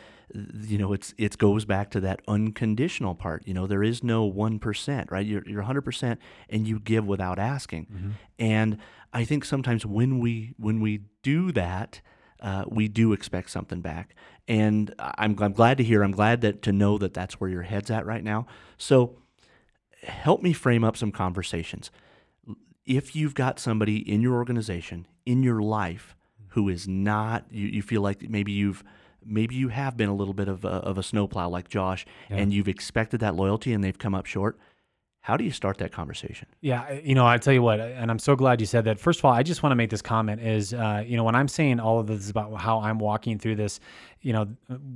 you 0.69 0.77
know, 0.79 0.93
it's 0.93 1.15
it 1.19 1.37
goes 1.39 1.65
back 1.65 1.91
to 1.91 2.01
that 2.01 2.21
unconditional 2.29 3.15
part. 3.15 3.47
You 3.47 3.55
know, 3.55 3.67
there 3.67 3.83
is 3.83 4.03
no 4.03 4.25
one 4.25 4.59
percent, 4.59 5.11
right? 5.11 5.27
You're 5.27 5.43
you're 5.47 5.63
hundred 5.63 5.83
percent, 5.83 6.21
and 6.49 6.67
you 6.67 6.79
give 6.81 7.07
without 7.07 7.39
asking. 7.39 8.15
And 8.39 8.79
I 9.13 9.25
think 9.25 9.45
sometimes 9.45 9.85
when 9.85 10.19
we 10.21 10.55
when 10.59 10.81
we 10.81 11.01
do 11.23 11.51
that. 11.53 12.01
Uh, 12.39 12.65
we 12.69 12.87
do 12.87 13.15
expect 13.15 13.49
something 13.51 13.81
back, 13.81 14.15
and 14.47 14.95
I'm, 14.99 15.35
I'm 15.41 15.55
glad 15.55 15.79
to 15.79 15.83
hear. 15.85 16.05
I'm 16.05 16.11
glad 16.13 16.43
that 16.43 16.61
to 16.63 16.71
know 16.73 16.99
that 16.99 17.15
that's 17.15 17.41
where 17.41 17.49
your 17.49 17.63
head's 17.63 17.91
at 17.91 18.05
right 18.05 18.23
now. 18.23 18.47
So, 18.77 19.17
help 20.07 20.43
me 20.43 20.53
frame 20.53 20.85
up 20.85 20.97
some 20.97 21.13
conversations. 21.13 21.91
If 22.85 23.17
you've 23.17 23.35
got 23.35 23.59
somebody 23.59 23.99
in 23.99 24.21
your 24.21 24.35
organization, 24.35 25.07
in 25.25 25.43
your 25.43 25.61
life, 25.61 26.15
who 26.49 26.69
is 26.69 26.89
not, 26.89 27.45
you, 27.51 27.67
you 27.67 27.83
feel 27.83 28.01
like 28.01 28.29
maybe 28.31 28.53
you've, 28.53 28.83
maybe 29.25 29.55
you 29.55 29.69
have 29.69 29.97
been 29.97 30.09
a 30.09 30.15
little 30.15 30.35
bit 30.35 30.49
of 30.49 30.65
a, 30.65 30.69
of 30.69 30.97
a 30.97 31.03
snowplow 31.03 31.49
like 31.49 31.69
Josh, 31.69 32.07
and 32.31 32.53
you've 32.53 32.69
expected 32.69 33.21
that 33.21 33.35
loyalty 33.35 33.73
and 33.73 33.83
they've 33.83 33.99
come 33.99 34.15
up 34.15 34.27
short. 34.27 34.59
How 35.21 35.37
do 35.37 35.43
you 35.43 35.51
start 35.51 35.79
that 35.79 35.91
conversation? 35.91 36.47
Yeah, 36.61 36.93
you 36.93 37.17
know, 37.17 37.27
I 37.27 37.39
tell 37.39 37.53
you 37.53 37.61
what, 37.61 37.81
and 37.81 38.13
I'm 38.13 38.21
so 38.21 38.37
glad 38.37 38.61
you 38.61 38.67
said 38.67 38.85
that. 38.85 39.01
First 39.01 39.19
of 39.19 39.25
all, 39.25 39.33
I 39.33 39.43
just 39.43 39.61
want 39.61 39.73
to 39.73 39.77
make 39.77 39.91
this 39.91 40.01
comment: 40.01 40.41
is 40.41 40.73
uh, 40.73 41.03
you 41.05 41.17
know, 41.17 41.25
when 41.25 41.35
I'm 41.35 41.49
saying 41.49 41.81
all 41.81 41.99
of 41.99 42.07
this 42.07 42.31
about 42.31 42.55
how 42.61 42.79
I'm 42.79 43.01
walking 43.01 43.37
through 43.37 43.57
this, 43.57 43.81
you 44.27 44.33
know, 44.33 44.49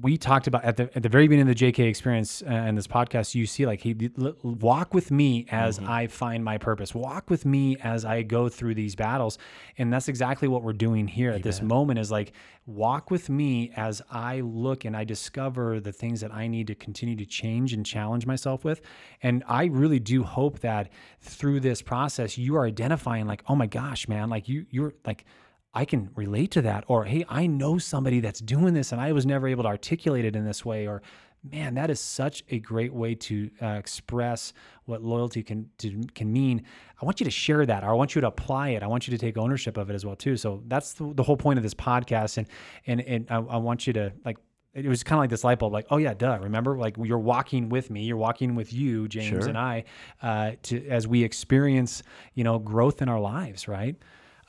we 0.02 0.16
talked 0.16 0.48
about 0.48 0.64
at 0.64 0.76
the 0.76 0.90
at 0.96 1.04
the 1.04 1.08
very 1.08 1.28
beginning 1.28 1.48
of 1.48 1.56
the 1.56 1.72
JK 1.72 1.86
experience 1.86 2.42
uh, 2.42 2.46
and 2.46 2.76
this 2.76 2.88
podcast. 2.88 3.32
You 3.32 3.46
see, 3.46 3.64
like 3.64 3.80
he 3.80 4.10
l- 4.20 4.34
walk 4.42 4.92
with 4.92 5.12
me 5.12 5.46
as 5.52 5.78
I 5.78 6.08
find 6.08 6.44
my 6.44 6.58
purpose. 6.58 6.96
Walk 6.96 7.30
with 7.30 7.46
me 7.46 7.76
as 7.76 8.04
I 8.04 8.22
go 8.22 8.48
through 8.48 8.74
these 8.74 8.96
battles, 8.96 9.38
and 9.78 9.92
that's 9.92 10.08
exactly 10.08 10.48
what 10.48 10.64
we're 10.64 10.72
doing 10.72 11.06
here 11.06 11.30
at 11.30 11.44
this 11.44 11.62
moment. 11.62 12.00
Is 12.00 12.10
like 12.10 12.32
walk 12.66 13.12
with 13.12 13.30
me 13.30 13.70
as 13.76 14.02
I 14.10 14.40
look 14.40 14.84
and 14.84 14.96
I 14.96 15.04
discover 15.04 15.78
the 15.78 15.92
things 15.92 16.20
that 16.22 16.34
I 16.34 16.48
need 16.48 16.66
to 16.66 16.74
continue 16.74 17.14
to 17.14 17.24
change 17.24 17.72
and 17.72 17.86
challenge 17.86 18.26
myself 18.26 18.64
with. 18.64 18.80
And 19.22 19.44
I 19.46 19.66
really 19.66 20.00
do 20.00 20.24
hope 20.24 20.58
that 20.60 20.90
through 21.20 21.60
this 21.60 21.82
process, 21.82 22.36
you 22.36 22.56
are 22.56 22.66
identifying 22.66 23.28
like, 23.28 23.44
oh 23.48 23.54
my 23.54 23.66
gosh, 23.66 24.08
man, 24.08 24.28
like 24.28 24.48
you, 24.48 24.66
you're 24.70 24.94
like, 25.06 25.24
I 25.72 25.84
can 25.84 26.10
relate 26.14 26.50
to 26.52 26.62
that. 26.62 26.84
Or, 26.88 27.04
hey, 27.04 27.24
I 27.28 27.46
know 27.46 27.78
somebody 27.78 28.20
that's 28.20 28.40
doing 28.40 28.74
this 28.74 28.92
and 28.92 29.00
I 29.00 29.12
was 29.12 29.24
never 29.24 29.46
able 29.46 29.62
to 29.64 29.68
articulate 29.68 30.24
it 30.24 30.34
in 30.34 30.44
this 30.44 30.64
way. 30.64 30.88
Or, 30.88 31.00
man, 31.48 31.74
that 31.74 31.90
is 31.90 32.00
such 32.00 32.44
a 32.50 32.58
great 32.58 32.92
way 32.92 33.14
to 33.14 33.50
uh, 33.62 33.66
express 33.66 34.52
what 34.84 35.02
loyalty 35.02 35.42
can 35.42 35.70
to, 35.78 36.02
can 36.14 36.32
mean. 36.32 36.64
I 37.00 37.04
want 37.04 37.20
you 37.20 37.24
to 37.24 37.30
share 37.30 37.64
that, 37.64 37.84
or 37.84 37.90
I 37.90 37.92
want 37.92 38.14
you 38.14 38.20
to 38.20 38.26
apply 38.26 38.70
it. 38.70 38.82
I 38.82 38.86
want 38.86 39.06
you 39.06 39.12
to 39.12 39.18
take 39.18 39.38
ownership 39.38 39.76
of 39.76 39.90
it 39.90 39.94
as 39.94 40.04
well 40.04 40.16
too. 40.16 40.36
So 40.36 40.62
that's 40.66 40.94
the, 40.94 41.14
the 41.14 41.22
whole 41.22 41.36
point 41.36 41.58
of 41.58 41.62
this 41.62 41.74
podcast, 41.74 42.36
and 42.36 42.46
and 42.86 43.00
and 43.00 43.26
I, 43.30 43.36
I 43.36 43.56
want 43.56 43.86
you 43.86 43.92
to 43.94 44.12
like. 44.24 44.38
It 44.72 44.86
was 44.86 45.02
kind 45.02 45.18
of 45.18 45.22
like 45.24 45.30
this 45.30 45.42
light 45.42 45.58
bulb, 45.58 45.72
like, 45.72 45.86
oh 45.90 45.96
yeah, 45.96 46.14
duh. 46.14 46.38
Remember, 46.40 46.78
like 46.78 46.96
you're 47.02 47.18
walking 47.18 47.70
with 47.70 47.90
me, 47.90 48.04
you're 48.04 48.16
walking 48.16 48.54
with 48.54 48.72
you, 48.72 49.08
James 49.08 49.26
Sure. 49.26 49.48
and 49.48 49.58
I, 49.58 49.82
uh, 50.22 50.52
to 50.64 50.86
as 50.86 51.08
we 51.08 51.24
experience, 51.24 52.04
you 52.34 52.44
know, 52.44 52.60
growth 52.60 53.02
in 53.02 53.08
our 53.08 53.18
lives, 53.18 53.66
right? 53.66 53.96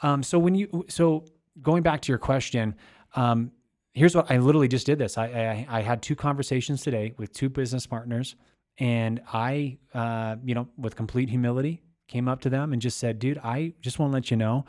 Um, 0.02 0.24
so 0.24 0.40
when 0.40 0.56
you, 0.56 0.86
so 0.90 1.26
going 1.62 1.84
back 1.84 2.02
to 2.02 2.12
your 2.12 2.18
question, 2.18 2.76
um, 3.16 3.52
here's 3.94 4.16
what 4.16 4.32
I 4.32 4.38
literally 4.38 4.68
just 4.68 4.86
did 4.86 4.98
this. 4.98 5.18
I, 5.18 5.26
I 5.26 5.78
I 5.78 5.82
had 5.82 6.02
two 6.02 6.16
conversations 6.16 6.82
today 6.82 7.14
with 7.18 7.34
two 7.34 7.50
business 7.50 7.86
partners, 7.86 8.36
and 8.80 9.22
I, 9.32 9.78
uh, 9.94 10.38
you 10.44 10.56
know, 10.56 10.68
with 10.78 10.96
complete 10.96 11.30
humility, 11.30 11.82
came 12.08 12.28
up 12.28 12.42
to 12.42 12.50
them 12.50 12.74
and 12.74 12.82
just 12.82 12.98
said, 12.98 13.20
"Dude, 13.20 13.38
I 13.40 13.74
just 13.82 14.00
want 14.00 14.12
to 14.12 14.14
let 14.16 14.32
you 14.32 14.38
know, 14.38 14.66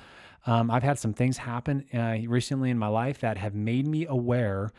um, 0.46 0.70
I've 0.70 0.82
had 0.82 0.98
some 0.98 1.14
things 1.14 1.38
happen 1.38 1.84
uh, 1.94 2.16
recently 2.26 2.70
in 2.70 2.78
my 2.78 2.88
life 2.88 3.20
that 3.20 3.38
have 3.38 3.54
made 3.54 3.86
me 3.86 4.06
aware 4.06 4.70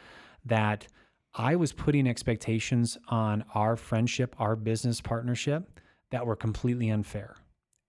that 0.46 0.88
I 1.36 1.56
was 1.56 1.74
putting 1.74 2.08
expectations 2.08 2.98
on 3.08 3.44
our 3.56 3.76
friendship, 3.76 4.36
our 4.40 4.56
business 4.56 5.02
partnership, 5.02 5.80
that 6.12 6.26
were 6.26 6.36
completely 6.36 6.90
unfair, 6.90 7.38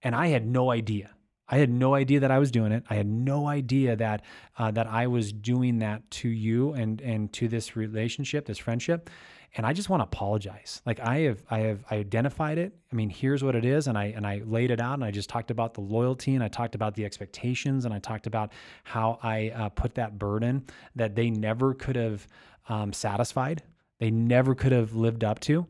and 0.02 0.14
I 0.14 0.28
had 0.28 0.46
no 0.46 0.70
idea." 0.70 1.10
I 1.48 1.58
had 1.58 1.70
no 1.70 1.94
idea 1.94 2.20
that 2.20 2.30
I 2.30 2.38
was 2.38 2.50
doing 2.50 2.72
it. 2.72 2.84
I 2.88 2.94
had 2.94 3.06
no 3.06 3.46
idea 3.46 3.96
that 3.96 4.22
uh, 4.58 4.70
that 4.72 4.86
I 4.86 5.06
was 5.06 5.32
doing 5.32 5.78
that 5.78 6.10
to 6.12 6.28
you 6.28 6.72
and 6.72 7.00
and 7.00 7.32
to 7.34 7.48
this 7.48 7.76
relationship, 7.76 8.46
this 8.46 8.58
friendship. 8.58 9.10
And 9.56 9.64
I 9.64 9.72
just 9.72 9.88
want 9.88 10.00
to 10.00 10.04
apologize. 10.04 10.82
Like 10.84 10.98
I 10.98 11.18
have, 11.20 11.44
I 11.48 11.58
have 11.60 11.84
I 11.88 11.96
identified 11.96 12.58
it. 12.58 12.76
I 12.90 12.96
mean, 12.96 13.08
here's 13.08 13.44
what 13.44 13.54
it 13.54 13.64
is, 13.64 13.86
and 13.86 13.96
I 13.96 14.06
and 14.06 14.26
I 14.26 14.42
laid 14.44 14.70
it 14.70 14.80
out, 14.80 14.94
and 14.94 15.04
I 15.04 15.10
just 15.10 15.28
talked 15.28 15.50
about 15.50 15.74
the 15.74 15.80
loyalty, 15.80 16.34
and 16.34 16.42
I 16.42 16.48
talked 16.48 16.74
about 16.74 16.94
the 16.94 17.04
expectations, 17.04 17.84
and 17.84 17.94
I 17.94 17.98
talked 18.00 18.26
about 18.26 18.52
how 18.82 19.18
I 19.22 19.50
uh, 19.50 19.68
put 19.68 19.94
that 19.94 20.18
burden 20.18 20.64
that 20.96 21.14
they 21.14 21.30
never 21.30 21.74
could 21.74 21.96
have 21.96 22.26
um, 22.68 22.92
satisfied, 22.92 23.62
they 23.98 24.10
never 24.10 24.54
could 24.54 24.72
have 24.72 24.94
lived 24.94 25.22
up 25.22 25.38
to. 25.40 25.66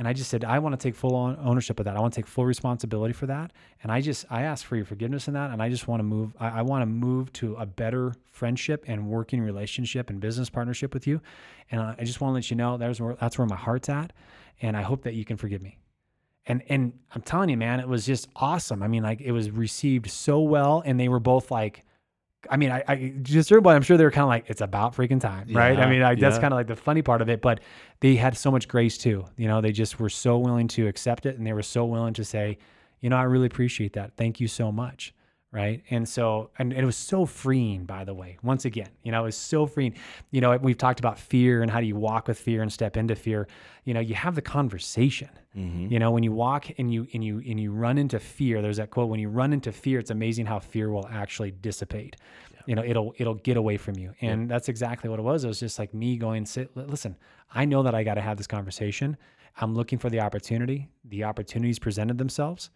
And 0.00 0.08
I 0.08 0.14
just 0.14 0.30
said, 0.30 0.44
I 0.44 0.60
want 0.60 0.72
to 0.72 0.82
take 0.82 0.94
full 0.94 1.14
ownership 1.14 1.78
of 1.78 1.84
that. 1.84 1.94
I 1.94 2.00
want 2.00 2.14
to 2.14 2.22
take 2.22 2.26
full 2.26 2.46
responsibility 2.46 3.12
for 3.12 3.26
that. 3.26 3.52
And 3.82 3.92
I 3.92 4.00
just, 4.00 4.24
I 4.30 4.44
ask 4.44 4.64
for 4.64 4.76
your 4.76 4.86
forgiveness 4.86 5.28
in 5.28 5.34
that. 5.34 5.50
And 5.50 5.62
I 5.62 5.68
just 5.68 5.88
want 5.88 6.00
to 6.00 6.04
move, 6.04 6.32
I, 6.40 6.60
I 6.60 6.62
want 6.62 6.80
to 6.80 6.86
move 6.86 7.30
to 7.34 7.54
a 7.56 7.66
better 7.66 8.14
friendship 8.30 8.82
and 8.86 9.08
working 9.08 9.42
relationship 9.42 10.08
and 10.08 10.18
business 10.18 10.48
partnership 10.48 10.94
with 10.94 11.06
you. 11.06 11.20
And 11.70 11.82
I 11.82 12.02
just 12.04 12.18
want 12.22 12.30
to 12.30 12.34
let 12.36 12.50
you 12.50 12.56
know 12.56 12.78
there's 12.78 12.98
where, 12.98 13.14
that's 13.20 13.36
where 13.36 13.46
my 13.46 13.56
heart's 13.56 13.90
at. 13.90 14.14
And 14.62 14.74
I 14.74 14.80
hope 14.80 15.02
that 15.02 15.12
you 15.12 15.26
can 15.26 15.36
forgive 15.36 15.60
me. 15.60 15.76
And, 16.46 16.62
and 16.70 16.94
I'm 17.14 17.20
telling 17.20 17.50
you, 17.50 17.58
man, 17.58 17.78
it 17.78 17.86
was 17.86 18.06
just 18.06 18.26
awesome. 18.36 18.82
I 18.82 18.88
mean, 18.88 19.02
like 19.02 19.20
it 19.20 19.32
was 19.32 19.50
received 19.50 20.08
so 20.08 20.40
well. 20.40 20.82
And 20.86 20.98
they 20.98 21.10
were 21.10 21.20
both 21.20 21.50
like, 21.50 21.84
I 22.48 22.56
mean, 22.56 22.70
I, 22.70 22.82
I 22.88 23.12
just 23.22 23.52
everybody, 23.52 23.76
I'm 23.76 23.82
sure 23.82 23.96
they 23.96 24.04
were 24.04 24.10
kind 24.10 24.22
of 24.22 24.28
like, 24.28 24.44
it's 24.48 24.60
about 24.62 24.94
freaking 24.94 25.20
time, 25.20 25.48
right? 25.52 25.78
I 25.78 25.90
mean, 25.90 26.02
I, 26.02 26.14
that's 26.14 26.36
yeah. 26.36 26.40
kind 26.40 26.54
of 26.54 26.58
like 26.58 26.68
the 26.68 26.76
funny 26.76 27.02
part 27.02 27.20
of 27.20 27.28
it, 27.28 27.42
but 27.42 27.60
they 28.00 28.16
had 28.16 28.36
so 28.36 28.50
much 28.50 28.66
grace 28.66 28.96
too. 28.96 29.26
You 29.36 29.46
know, 29.48 29.60
they 29.60 29.72
just 29.72 30.00
were 30.00 30.08
so 30.08 30.38
willing 30.38 30.68
to 30.68 30.86
accept 30.86 31.26
it 31.26 31.36
and 31.36 31.46
they 31.46 31.52
were 31.52 31.62
so 31.62 31.84
willing 31.84 32.14
to 32.14 32.24
say, 32.24 32.58
you 33.00 33.10
know, 33.10 33.16
I 33.16 33.24
really 33.24 33.46
appreciate 33.46 33.92
that. 33.94 34.12
Thank 34.16 34.40
you 34.40 34.48
so 34.48 34.72
much. 34.72 35.12
Right. 35.52 35.82
And 35.90 36.08
so, 36.08 36.50
and, 36.60 36.72
and 36.72 36.80
it 36.80 36.86
was 36.86 36.96
so 36.96 37.26
freeing, 37.26 37.84
by 37.84 38.04
the 38.04 38.14
way, 38.14 38.38
once 38.40 38.66
again, 38.66 38.88
you 39.02 39.10
know, 39.10 39.22
it 39.22 39.24
was 39.24 39.36
so 39.36 39.66
freeing. 39.66 39.94
You 40.30 40.40
know, 40.40 40.56
we've 40.56 40.78
talked 40.78 41.00
about 41.00 41.18
fear 41.18 41.62
and 41.62 41.70
how 41.70 41.80
do 41.80 41.86
you 41.86 41.96
walk 41.96 42.28
with 42.28 42.38
fear 42.38 42.62
and 42.62 42.72
step 42.72 42.96
into 42.96 43.16
fear. 43.16 43.48
You 43.84 43.94
know, 43.94 44.00
you 44.00 44.14
have 44.14 44.36
the 44.36 44.42
conversation. 44.42 45.28
Mm-hmm. 45.56 45.92
You 45.92 45.98
know, 45.98 46.12
when 46.12 46.22
you 46.22 46.30
walk 46.30 46.66
and 46.78 46.94
you 46.94 47.08
and 47.14 47.24
you 47.24 47.42
and 47.44 47.58
you 47.58 47.72
run 47.72 47.98
into 47.98 48.20
fear, 48.20 48.62
there's 48.62 48.76
that 48.76 48.90
quote, 48.90 49.08
when 49.08 49.18
you 49.18 49.28
run 49.28 49.52
into 49.52 49.72
fear, 49.72 49.98
it's 49.98 50.12
amazing 50.12 50.46
how 50.46 50.60
fear 50.60 50.88
will 50.88 51.08
actually 51.10 51.50
dissipate. 51.50 52.14
You 52.66 52.76
know, 52.76 52.84
it'll 52.84 53.12
it'll 53.18 53.34
get 53.34 53.56
away 53.56 53.76
from 53.76 53.96
you. 53.96 54.14
And 54.20 54.48
that's 54.48 54.68
exactly 54.68 55.10
what 55.10 55.18
it 55.18 55.22
was. 55.22 55.42
It 55.42 55.48
was 55.48 55.58
just 55.58 55.80
like 55.80 55.92
me 55.92 56.16
going, 56.16 56.46
sit 56.46 56.76
listen, 56.76 57.16
I 57.52 57.64
know 57.64 57.82
that 57.82 57.94
I 57.94 58.04
got 58.04 58.14
to 58.14 58.20
have 58.20 58.36
this 58.36 58.46
conversation. 58.46 59.16
I'm 59.60 59.74
looking 59.74 59.98
for 59.98 60.10
the 60.10 60.20
opportunity. 60.20 60.88
The 61.04 61.24
opportunities 61.24 61.80
presented 61.80 62.18
themselves 62.18 62.70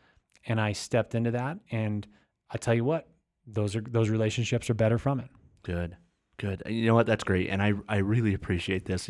and 0.47 0.61
I 0.61 0.73
stepped 0.73 1.15
into 1.15 1.31
that 1.31 1.59
and 1.71 2.07
I 2.55 2.57
tell 2.57 2.75
you 2.75 2.85
what, 2.85 3.09
those 3.47 3.75
are 3.77 3.81
those 3.83 4.09
relationships 4.09 4.71
are 4.71 4.75
better 4.75 4.97
from 4.97 5.21
it. 5.21 5.29
Good. 5.63 5.97
Good. 6.37 6.63
You 6.67 6.87
know 6.87 6.95
what? 6.95 7.07
That's 7.07 7.25
great, 7.25 7.49
and 7.49 7.63
I 7.63 7.75
I 7.89 7.99
really 7.99 8.35
appreciate 8.35 8.87
this. 8.87 9.09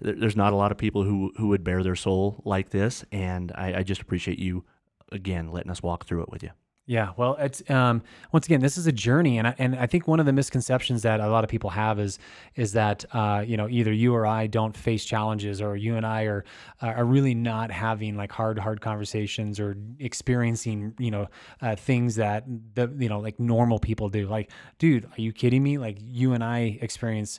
There's 0.00 0.36
not 0.36 0.52
a 0.52 0.56
lot 0.56 0.72
of 0.72 0.78
people 0.78 1.02
who 1.02 1.32
who 1.36 1.48
would 1.48 1.64
bear 1.64 1.82
their 1.82 1.96
soul 1.96 2.42
like 2.44 2.70
this, 2.70 3.04
and 3.12 3.52
I, 3.54 3.78
I 3.78 3.82
just 3.82 4.00
appreciate 4.00 4.38
you 4.38 4.64
again 5.10 5.50
letting 5.50 5.70
us 5.70 5.82
walk 5.82 6.06
through 6.06 6.22
it 6.22 6.30
with 6.30 6.42
you. 6.42 6.50
Yeah, 6.84 7.10
well, 7.16 7.36
it's 7.38 7.62
um, 7.70 8.02
once 8.32 8.46
again, 8.46 8.60
this 8.60 8.76
is 8.76 8.88
a 8.88 8.92
journey, 8.92 9.38
and 9.38 9.46
I, 9.46 9.54
and 9.56 9.76
I 9.76 9.86
think 9.86 10.08
one 10.08 10.18
of 10.18 10.26
the 10.26 10.32
misconceptions 10.32 11.02
that 11.02 11.20
a 11.20 11.28
lot 11.28 11.44
of 11.44 11.48
people 11.48 11.70
have 11.70 12.00
is 12.00 12.18
is 12.56 12.72
that 12.72 13.04
uh, 13.12 13.44
you 13.46 13.56
know 13.56 13.68
either 13.68 13.92
you 13.92 14.12
or 14.12 14.26
I 14.26 14.48
don't 14.48 14.76
face 14.76 15.04
challenges, 15.04 15.62
or 15.62 15.76
you 15.76 15.94
and 15.94 16.04
I 16.04 16.24
are 16.24 16.44
are 16.80 17.04
really 17.04 17.36
not 17.36 17.70
having 17.70 18.16
like 18.16 18.32
hard 18.32 18.58
hard 18.58 18.80
conversations 18.80 19.60
or 19.60 19.76
experiencing 20.00 20.92
you 20.98 21.12
know 21.12 21.28
uh, 21.60 21.76
things 21.76 22.16
that 22.16 22.44
the 22.74 22.92
you 22.98 23.08
know 23.08 23.20
like 23.20 23.38
normal 23.38 23.78
people 23.78 24.08
do. 24.08 24.26
Like, 24.26 24.50
dude, 24.80 25.04
are 25.04 25.20
you 25.20 25.32
kidding 25.32 25.62
me? 25.62 25.78
Like 25.78 25.98
you 26.00 26.32
and 26.32 26.42
I 26.42 26.78
experience 26.82 27.38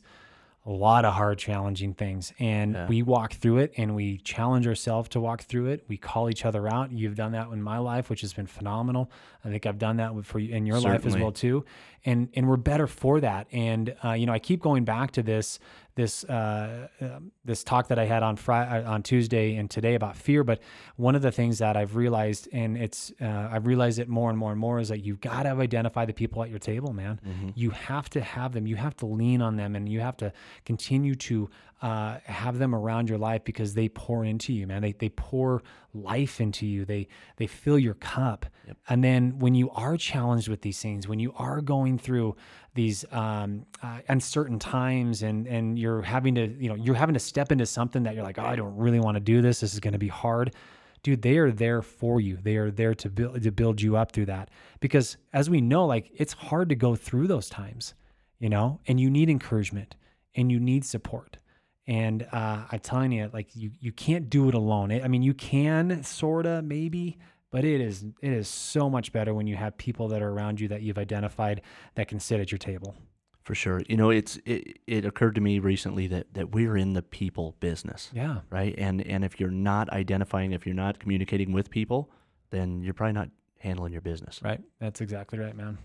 a 0.65 0.71
lot 0.71 1.03
of 1.03 1.13
hard, 1.13 1.37
challenging 1.37 1.93
things. 1.93 2.31
And 2.39 2.87
we 2.87 3.01
walk 3.01 3.33
through 3.33 3.57
it 3.57 3.73
and 3.75 3.95
we 3.95 4.19
challenge 4.19 4.65
ourselves 4.65 5.09
to 5.09 5.19
walk 5.19 5.43
through 5.43 5.67
it. 5.67 5.83
We 5.89 5.97
call 5.97 6.29
each 6.29 6.45
other 6.45 6.71
out. 6.71 6.91
You've 6.91 7.15
done 7.15 7.33
that 7.33 7.49
in 7.49 7.61
my 7.61 7.79
life, 7.79 8.09
which 8.09 8.21
has 8.21 8.33
been 8.33 8.47
phenomenal. 8.47 9.11
I 9.43 9.49
think 9.49 9.65
I've 9.65 9.77
done 9.77 9.97
that 9.97 10.13
for 10.25 10.39
you 10.39 10.55
in 10.55 10.65
your 10.65 10.79
life 10.79 11.05
as 11.05 11.15
well 11.21 11.31
too. 11.33 11.65
And 12.05 12.29
and 12.33 12.47
we're 12.47 12.55
better 12.57 12.87
for 12.87 13.19
that. 13.19 13.47
And 13.51 13.93
uh, 14.05 14.13
you 14.13 14.25
know, 14.25 14.31
I 14.31 14.39
keep 14.39 14.61
going 14.61 14.85
back 14.85 15.11
to 15.11 15.23
this 15.23 15.59
this 15.95 16.23
uh, 16.23 16.87
um, 17.01 17.31
this 17.45 17.63
talk 17.63 17.87
that 17.89 17.99
I 17.99 18.05
had 18.05 18.23
on 18.23 18.35
Friday, 18.35 18.85
on 18.85 19.03
Tuesday 19.03 19.55
and 19.55 19.69
today 19.69 19.95
about 19.95 20.15
fear. 20.15 20.43
But 20.43 20.59
one 20.95 21.15
of 21.15 21.21
the 21.21 21.31
things 21.31 21.59
that 21.59 21.77
I've 21.77 21.95
realized, 21.95 22.47
and 22.51 22.77
it's 22.77 23.11
uh, 23.21 23.49
I've 23.51 23.67
realized 23.67 23.99
it 23.99 24.09
more 24.09 24.29
and 24.29 24.37
more 24.37 24.51
and 24.51 24.59
more, 24.59 24.79
is 24.79 24.89
that 24.89 25.03
you've 25.05 25.21
got 25.21 25.43
to 25.43 25.49
identify 25.49 26.05
the 26.05 26.13
people 26.13 26.43
at 26.43 26.49
your 26.49 26.59
table, 26.59 26.93
man. 26.93 27.19
You 27.55 27.69
have 27.71 28.09
to 28.11 28.21
have 28.21 28.53
them. 28.53 28.65
You 28.65 28.75
have 28.75 28.95
to 28.97 29.05
lean 29.05 29.41
on 29.41 29.55
them, 29.55 29.75
and 29.75 29.87
you 29.87 29.99
have 29.99 30.17
to 30.17 30.33
continue 30.65 31.15
to 31.15 31.49
uh, 31.83 32.17
have 32.23 32.59
them 32.59 32.73
around 32.73 33.09
your 33.09 33.17
life 33.17 33.43
because 33.43 33.73
they 33.73 33.89
pour 33.89 34.23
into 34.23 34.53
you, 34.53 34.65
man. 34.65 34.81
They 34.81 34.93
they 34.93 35.09
pour 35.09 35.61
life 35.93 36.39
into 36.39 36.65
you. 36.65 36.85
They 36.85 37.09
they 37.35 37.45
fill 37.45 37.77
your 37.77 37.95
cup. 37.95 38.45
And 38.87 39.03
then 39.03 39.37
when 39.39 39.53
you 39.53 39.69
are 39.71 39.97
challenged 39.97 40.47
with 40.47 40.61
these 40.61 40.79
things, 40.79 41.09
when 41.09 41.19
you 41.19 41.33
are 41.35 41.59
going 41.59 41.97
through 41.97 42.37
these 42.73 43.03
um, 43.11 43.65
uh, 43.83 43.99
uncertain 44.07 44.59
times, 44.59 45.23
and 45.23 45.45
and 45.45 45.77
you're 45.77 46.01
having 46.01 46.35
to 46.35 46.47
you 46.47 46.69
know 46.69 46.75
you're 46.75 46.95
having 46.95 47.15
to 47.15 47.19
step 47.19 47.51
into 47.51 47.65
something 47.65 48.03
that 48.03 48.15
you're 48.15 48.23
like, 48.23 48.39
oh, 48.39 48.45
I 48.45 48.55
don't 48.55 48.77
really 48.77 49.01
want 49.01 49.15
to 49.15 49.21
do 49.21 49.41
this. 49.41 49.59
This 49.59 49.73
is 49.73 49.81
going 49.81 49.91
to 49.91 49.99
be 49.99 50.07
hard. 50.07 50.55
Dude, 51.03 51.21
they 51.21 51.37
are 51.37 51.51
there 51.51 51.81
for 51.81 52.21
you. 52.21 52.37
They 52.41 52.55
are 52.55 52.71
there 52.71 52.95
to 52.95 53.09
build 53.09 53.43
to 53.43 53.51
build 53.51 53.81
you 53.81 53.97
up 53.97 54.13
through 54.13 54.27
that. 54.27 54.51
Because 54.79 55.17
as 55.33 55.49
we 55.49 55.59
know, 55.59 55.85
like 55.85 56.11
it's 56.15 56.31
hard 56.31 56.69
to 56.69 56.75
go 56.75 56.95
through 56.95 57.27
those 57.27 57.49
times, 57.49 57.93
you 58.39 58.47
know, 58.47 58.79
and 58.87 59.01
you 59.01 59.09
need 59.09 59.29
encouragement 59.29 59.97
and 60.33 60.49
you 60.49 60.61
need 60.61 60.85
support. 60.85 61.39
And 61.85 62.25
uh, 62.31 62.63
I'm 62.71 62.79
telling 62.79 63.11
you, 63.11 63.29
like 63.33 63.55
you, 63.55 63.71
you 63.79 63.91
can't 63.91 64.29
do 64.29 64.47
it 64.47 64.55
alone. 64.55 64.91
I 64.91 65.01
I 65.01 65.07
mean, 65.07 65.21
you 65.21 65.33
can 65.33 66.03
sorta 66.03 66.61
maybe, 66.61 67.17
but 67.51 67.65
it 67.65 67.81
is 67.81 68.05
it 68.21 68.31
is 68.31 68.47
so 68.47 68.89
much 68.89 69.11
better 69.11 69.33
when 69.33 69.47
you 69.47 69.55
have 69.55 69.77
people 69.77 70.07
that 70.09 70.21
are 70.21 70.29
around 70.29 70.61
you 70.61 70.69
that 70.69 70.81
you've 70.81 70.97
identified 70.97 71.61
that 71.95 72.07
can 72.07 72.19
sit 72.19 72.39
at 72.39 72.51
your 72.51 72.59
table. 72.59 72.95
For 73.43 73.55
sure. 73.55 73.81
You 73.89 73.97
know, 73.97 74.09
it's 74.09 74.39
it, 74.45 74.79
it 74.87 75.03
occurred 75.03 75.35
to 75.35 75.41
me 75.41 75.59
recently 75.59 76.07
that 76.07 76.33
that 76.33 76.51
we're 76.51 76.77
in 76.77 76.93
the 76.93 77.01
people 77.01 77.57
business. 77.59 78.09
Yeah. 78.13 78.39
Right? 78.49 78.73
And 78.77 79.05
and 79.05 79.25
if 79.25 79.39
you're 79.39 79.51
not 79.51 79.89
identifying, 79.89 80.53
if 80.53 80.65
you're 80.65 80.75
not 80.75 80.99
communicating 80.99 81.51
with 81.51 81.69
people, 81.69 82.09
then 82.51 82.81
you're 82.81 82.93
probably 82.93 83.13
not 83.13 83.29
handling 83.59 83.91
your 83.91 84.01
business. 84.01 84.39
Right. 84.41 84.61
That's 84.79 85.01
exactly 85.01 85.39
right, 85.39 85.55
man. 85.55 85.77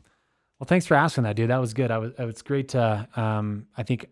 Well, 0.61 0.67
thanks 0.67 0.87
for 0.87 0.95
asking 0.95 1.25
that, 1.25 1.37
dude. 1.37 1.51
That 1.51 1.61
was 1.61 1.75
good. 1.75 1.91
I 1.91 1.99
was. 1.99 2.13
It's 2.19 2.43
great 2.43 2.69
to. 2.71 3.09
Um, 3.17 3.67
I 3.77 3.83
think 3.83 4.07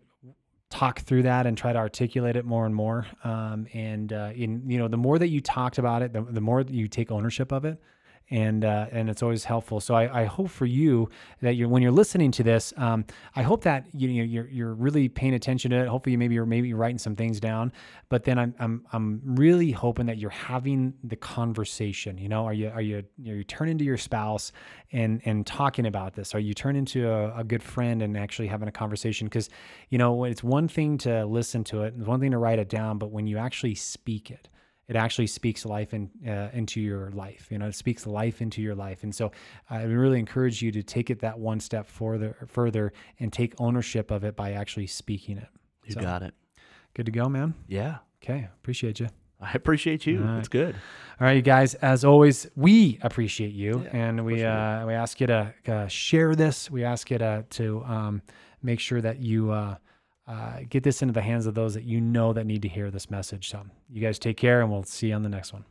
talk 0.69 0.99
through 0.99 1.23
that 1.23 1.47
and 1.47 1.57
try 1.57 1.71
to 1.71 1.79
articulate 1.79 2.35
it 2.35 2.45
more 2.45 2.65
and 2.65 2.75
more. 2.75 3.07
Um, 3.23 3.67
and 3.73 4.11
uh, 4.11 4.31
in 4.35 4.69
you 4.69 4.77
know, 4.77 4.87
the 4.87 4.97
more 4.97 5.17
that 5.17 5.29
you 5.29 5.41
talked 5.41 5.77
about 5.77 6.01
it, 6.01 6.13
the, 6.13 6.21
the 6.21 6.41
more 6.41 6.61
you 6.61 6.87
take 6.87 7.11
ownership 7.11 7.51
of 7.51 7.65
it. 7.65 7.81
And 8.29 8.65
uh, 8.65 8.87
and 8.91 9.09
it's 9.09 9.23
always 9.23 9.45
helpful. 9.45 9.79
So 9.79 9.95
I, 9.95 10.23
I 10.23 10.25
hope 10.25 10.49
for 10.49 10.65
you 10.65 11.09
that 11.41 11.55
you're 11.55 11.69
when 11.69 11.81
you're 11.81 11.93
listening 11.93 12.31
to 12.31 12.43
this, 12.43 12.73
um, 12.75 13.05
I 13.37 13.41
hope 13.41 13.63
that 13.63 13.85
you 13.93 14.09
know, 14.09 14.23
you're 14.23 14.49
you're 14.49 14.73
really 14.73 15.07
paying 15.07 15.33
attention 15.33 15.71
to 15.71 15.77
it. 15.77 15.87
Hopefully, 15.87 16.11
you 16.11 16.17
maybe 16.17 16.35
you're 16.35 16.45
maybe 16.45 16.73
writing 16.73 16.97
some 16.97 17.15
things 17.15 17.39
down. 17.39 17.71
But 18.09 18.25
then 18.25 18.37
I'm 18.37 18.53
I'm 18.59 18.85
I'm 18.91 19.21
really 19.23 19.71
hoping 19.71 20.07
that 20.07 20.17
you're 20.17 20.29
having 20.29 20.93
the 21.05 21.15
conversation. 21.15 22.17
You 22.17 22.27
know, 22.27 22.45
are 22.45 22.53
you 22.53 22.69
are 22.69 22.81
you 22.81 22.97
are 22.97 23.35
you 23.35 23.43
turning 23.45 23.77
to 23.77 23.85
your 23.85 23.97
spouse 23.97 24.51
and 24.91 25.21
and 25.23 25.47
talking 25.47 25.85
about 25.85 26.13
this? 26.13 26.35
Are 26.35 26.39
you 26.39 26.53
turning 26.53 26.83
to 26.85 27.09
a, 27.09 27.39
a 27.39 27.43
good 27.45 27.63
friend 27.63 28.01
and 28.01 28.17
actually 28.17 28.47
having 28.47 28.67
a 28.67 28.73
conversation? 28.73 29.27
Because 29.27 29.49
you 29.89 29.97
know 29.97 30.25
it's 30.25 30.43
one 30.43 30.67
thing 30.67 30.97
to 30.99 31.25
listen 31.25 31.63
to 31.65 31.83
it, 31.83 31.93
it's 31.97 32.07
one 32.07 32.19
thing 32.19 32.31
to 32.31 32.37
write 32.37 32.59
it 32.59 32.67
down, 32.67 32.97
but 32.97 33.11
when 33.11 33.25
you 33.25 33.37
actually 33.37 33.75
speak 33.75 34.31
it, 34.31 34.49
it 34.87 34.95
actually 34.95 35.27
speaks 35.27 35.65
life 35.65 35.93
in, 35.93 36.09
uh, 36.25 36.49
into 36.53 36.79
your 36.79 37.11
life. 37.11 37.47
You 37.51 37.57
know, 37.57 37.67
it 37.67 37.75
speaks 37.75 38.07
life 38.07 38.41
into 38.41 38.61
your 38.61 38.75
life. 38.75 39.03
And 39.03 39.13
so 39.13 39.31
I 39.69 39.83
really 39.83 40.19
encourage 40.19 40.61
you 40.61 40.71
to 40.71 40.83
take 40.83 41.09
it 41.09 41.19
that 41.19 41.37
one 41.37 41.59
step 41.59 41.87
further, 41.87 42.35
further 42.47 42.93
and 43.19 43.31
take 43.31 43.53
ownership 43.59 44.11
of 44.11 44.23
it 44.23 44.35
by 44.35 44.53
actually 44.53 44.87
speaking 44.87 45.37
it. 45.37 45.49
You 45.85 45.93
So, 45.93 46.01
got 46.01 46.23
it. 46.23 46.33
Good 46.93 47.05
to 47.05 47.11
go, 47.11 47.27
man. 47.27 47.53
Yeah. 47.67 47.97
Okay. 48.23 48.47
Appreciate 48.61 48.99
you. 48.99 49.07
I 49.39 49.51
appreciate 49.53 50.07
you. 50.07 50.23
Right. 50.23 50.39
It's 50.39 50.47
good. 50.47 50.73
All 51.19 51.27
right, 51.27 51.35
you 51.35 51.43
guys. 51.43 51.75
As 51.75 52.03
always, 52.03 52.47
we 52.55 52.97
appreciate 53.03 53.53
you, 53.53 53.83
Yeah, 53.83 53.89
and 53.95 54.25
we 54.25 54.43
uh, 54.43 54.85
we 54.87 54.93
ask 54.93 55.21
you 55.21 55.27
to 55.27 55.53
uh, 55.67 55.87
share 55.87 56.33
this. 56.33 56.71
We 56.71 56.83
ask 56.83 57.11
you 57.11 57.19
to 57.19 57.45
to 57.47 57.83
um, 57.85 58.21
make 58.63 58.79
sure 58.79 58.99
that 58.99 59.19
you 59.19 59.51
uh, 59.51 59.75
uh, 60.27 60.59
get 60.69 60.83
this 60.83 61.01
into 61.01 61.13
the 61.13 61.21
hands 61.21 61.45
of 61.45 61.55
those 61.55 61.73
that 61.73 61.83
you 61.83 62.01
know 62.01 62.33
that 62.33 62.45
need 62.45 62.61
to 62.61 62.67
hear 62.67 62.91
this 62.91 63.09
message. 63.09 63.49
So, 63.49 63.63
you 63.89 64.01
guys 64.01 64.19
take 64.19 64.37
care, 64.37 64.61
and 64.61 64.71
we'll 64.71 64.83
see 64.83 65.07
you 65.07 65.13
on 65.13 65.23
the 65.23 65.29
next 65.29 65.53
one. 65.53 65.65